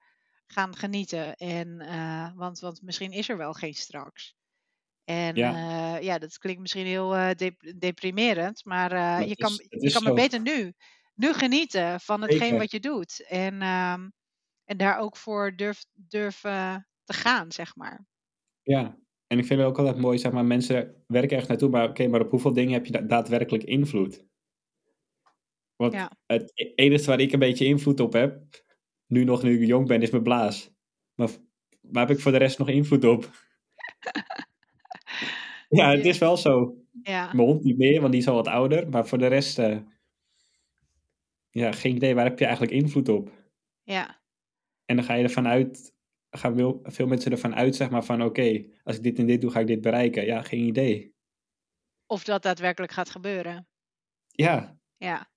[0.47, 1.35] gaan genieten.
[1.35, 1.77] En,
[2.35, 4.35] want, want misschien is er wel geen straks.
[5.09, 5.51] En Ja.
[5.51, 9.91] ja, ja dat klinkt misschien heel eh, dep- deprimerend, maar eh, je kan, is- je
[9.91, 10.73] kan maar beter nu,
[11.15, 13.25] nu genieten van hetgeen wat je doet.
[13.27, 14.09] En, ehm,
[14.65, 18.05] en daar ook voor durf, durven te gaan, zeg maar.
[18.61, 18.97] Ja,
[19.27, 22.07] en ik vind het ook altijd mooi, zeg maar, mensen werken ergens naartoe, maar oké,
[22.07, 24.25] maar op hoeveel dingen heb je da- daadwerkelijk invloed?
[25.75, 26.11] Want Ja.
[26.25, 28.63] het e- enige waar ik een beetje invloed op heb,
[29.07, 30.71] nu nog nu ik jong ben, is mijn blaas.
[31.15, 31.29] Maar
[31.81, 33.29] waar heb ik voor de rest nog invloed op?
[35.69, 36.77] ja, het is wel zo.
[37.03, 39.59] Ja, Mijn hond niet meer, want die is al wat ouder, maar voor de rest,
[39.59, 39.77] eh,
[41.49, 43.31] ja, geen idee, waar heb je eigenlijk invloed op?
[43.83, 44.21] ja,
[44.85, 45.93] En dan ga je ervan uit,
[46.29, 49.41] gaan veel, veel mensen ervan uit, zeg maar, van oké, als ik dit en dit
[49.41, 50.25] doe, ga ik dit bereiken.
[50.25, 51.15] Ja, geen idee.
[52.05, 53.67] of dat daadwerkelijk gaat gebeuren.
[54.27, 55.31] Ja, Ja,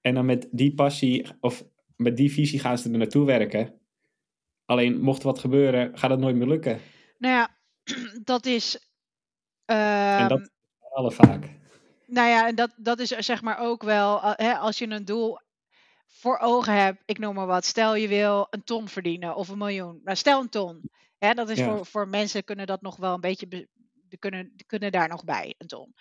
[0.00, 1.64] en dan met die passie, of
[1.96, 3.80] met die visie gaan ze er naartoe werken.
[4.64, 6.80] Alleen, mocht wat gebeuren, gaat het nooit meer lukken.
[7.18, 7.58] nou ja,
[8.32, 8.89] dat is.
[9.76, 10.50] En ehm, dat
[10.90, 11.44] alle vaak.
[12.06, 15.04] Nou ja, en dat, dat is zeg maar ook wel, eh, hè, als je een
[15.04, 15.38] doel
[16.06, 19.58] voor ogen hebt, ik noem maar wat, stel je wil een ton verdienen of een
[19.58, 20.00] miljoen.
[20.04, 20.90] Nou, stel een ton.
[21.18, 21.64] Hè, dat is Ja.
[21.64, 23.68] voor, voor mensen kunnen dat nog wel een beetje,
[24.18, 25.94] kunnen, kunnen daar nog bij, een ton.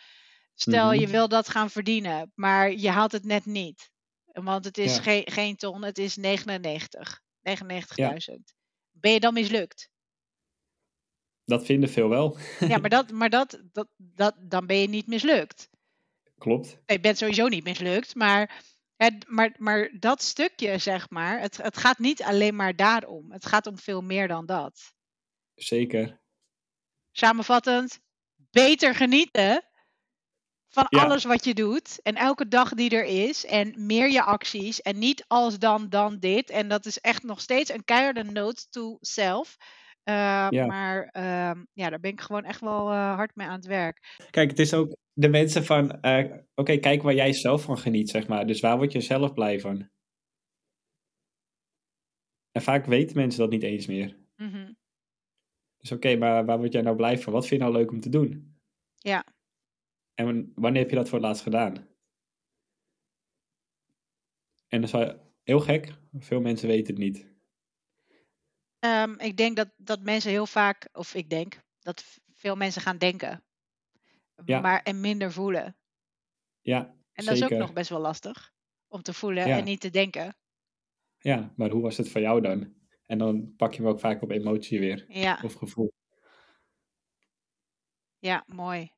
[0.53, 0.99] Stel Mhm.
[0.99, 3.91] je wil dat gaan verdienen, maar je haalt het net niet.
[4.25, 5.01] Want het is Ja.
[5.01, 7.21] geen, geen ton, het is 99.
[7.41, 8.53] 99.000.
[8.91, 9.89] Ben je dan mislukt?
[11.49, 12.37] Dat vinden veel wel.
[12.59, 15.69] Ja, maar, dat, maar dat, dat, dat, dan ben je niet mislukt.
[16.37, 16.79] Klopt.
[16.85, 18.63] je bent sowieso niet mislukt, maar
[19.27, 23.31] maar, maar dat stukje, zeg maar, het, het gaat niet alleen maar daarom.
[23.31, 24.93] Het gaat om veel meer dan dat.
[25.55, 26.21] Zeker.
[27.11, 27.99] Samenvattend,
[28.35, 29.63] beter genieten
[30.67, 31.03] van Ja.
[31.03, 32.01] alles wat je doet.
[32.01, 33.45] En elke dag die er is.
[33.45, 34.81] En meer je acties.
[34.81, 36.49] En niet als dan, dan dit.
[36.49, 39.57] En dat is echt nog steeds een keiharde note to self.
[40.49, 40.65] Ja.
[40.65, 44.17] Maar ehm, ja, daar ben ik gewoon echt wel uh, hard mee aan het werk.
[44.29, 46.23] Kijk, het is ook de mensen van, uh,
[46.55, 48.47] oké, kijk waar jij zelf van geniet, zeg maar.
[48.47, 49.89] Dus waar word je zelf blij van?
[52.51, 54.17] En vaak weten mensen dat niet eens meer.
[54.35, 54.77] Mm -hmm.
[55.77, 57.33] Dus oké, maar waar word jij nou blij van?
[57.33, 58.57] Wat vind je nou leuk om te doen?
[58.95, 59.25] Ja.
[60.13, 61.87] En wanneer heb je dat voor het laatst gedaan?
[64.67, 65.93] En dat is heel gek.
[66.17, 67.38] Veel mensen weten het niet.
[68.79, 72.97] Um, ik denk dat, dat mensen heel vaak, of ik denk dat veel mensen gaan
[72.97, 73.43] denken.
[74.45, 74.59] Ja.
[74.59, 75.77] Maar en minder voelen.
[76.61, 76.79] Ja.
[77.11, 77.51] En dat zeker.
[77.51, 78.53] is ook nog best wel lastig.
[78.87, 79.57] Om te voelen Ja.
[79.57, 80.35] en niet te denken.
[81.17, 82.73] Ja, maar hoe was het voor jou dan?
[83.05, 85.05] En dan pak je hem ook vaak op emotie weer.
[85.07, 85.93] Ja, Of gevoel.
[88.19, 88.91] ja mooi.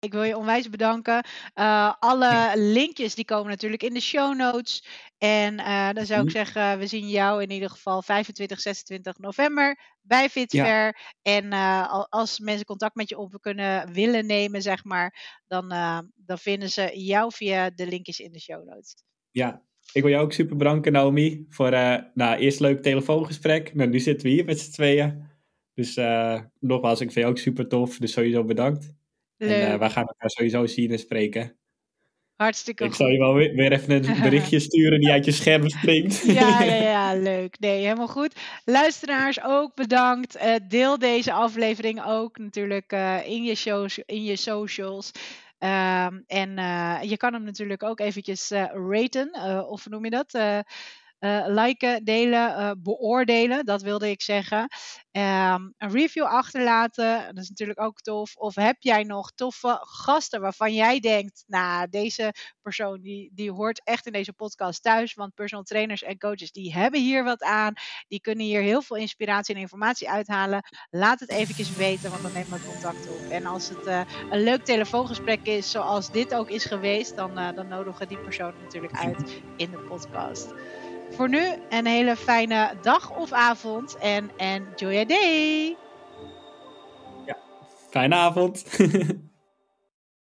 [0.00, 1.24] Ik wil je onwijs bedanken.
[1.54, 4.84] Uh, alle linkjes die komen natuurlijk in de show notes.
[5.18, 6.36] En uh, dan zou ik Mhm.
[6.36, 11.14] zeggen, we zien jou in ieder geval 25, 26 november bij Fitfair.
[11.22, 15.98] En uh, als mensen contact met je op kunnen willen nemen, zeg maar, dan, uh,
[16.14, 18.94] dan vinden ze jou via de linkjes in de show notes.
[19.30, 19.62] Ja,
[19.92, 21.70] ik wil jou ook super bedanken, Naomi, voor
[22.14, 23.74] nou, eerst leuk telefoongesprek.
[23.74, 25.26] Nou, nu zitten we hier met z'n tweeën.
[25.74, 25.94] Dus
[26.60, 27.98] nogmaals, ik vind je ook super tof.
[27.98, 28.92] Dus sowieso bedankt.
[29.36, 29.62] Leuk.
[29.62, 31.58] En wij gaan elkaar sowieso zien en spreken.
[32.38, 32.98] Hartstikke ik goed.
[32.98, 36.22] zal je wel weer, weer even een berichtje sturen die uit je scherm springt.
[36.40, 37.58] ja, ja, ja, leuk.
[37.58, 38.34] Nee, helemaal goed.
[38.64, 40.36] Luisteraars, ook bedankt.
[40.36, 45.10] Uh, deel deze aflevering ook natuurlijk uh, in, je shows, in je socials.
[45.60, 49.30] Um, en uh, je kan hem natuurlijk ook eventjes raten,
[49.68, 50.32] of hoe noem je dat?
[51.20, 54.58] Uh, liken, delen, uh, beoordelen, dat wilde ik zeggen.
[54.58, 58.36] Um, een review achterlaten, dat is natuurlijk ook tof.
[58.36, 63.80] Of heb jij nog toffe gasten waarvan jij denkt, nou, deze persoon die, die hoort
[63.84, 67.74] echt in deze podcast thuis, want personal trainers en coaches die hebben hier wat aan,
[68.08, 70.62] die kunnen hier heel veel inspiratie en informatie uithalen.
[70.90, 73.30] Laat het eventjes weten, want dan nemen we contact op.
[73.30, 74.00] En als het uh,
[74.30, 78.54] een leuk telefoongesprek is, zoals dit ook is geweest, dan, dan nodigen we die persoon
[78.62, 80.54] natuurlijk uit in de podcast.
[81.18, 85.76] Voor nu een hele fijne dag of avond en enjoy your day.
[87.26, 87.36] Ja,
[87.90, 88.64] fijne avond.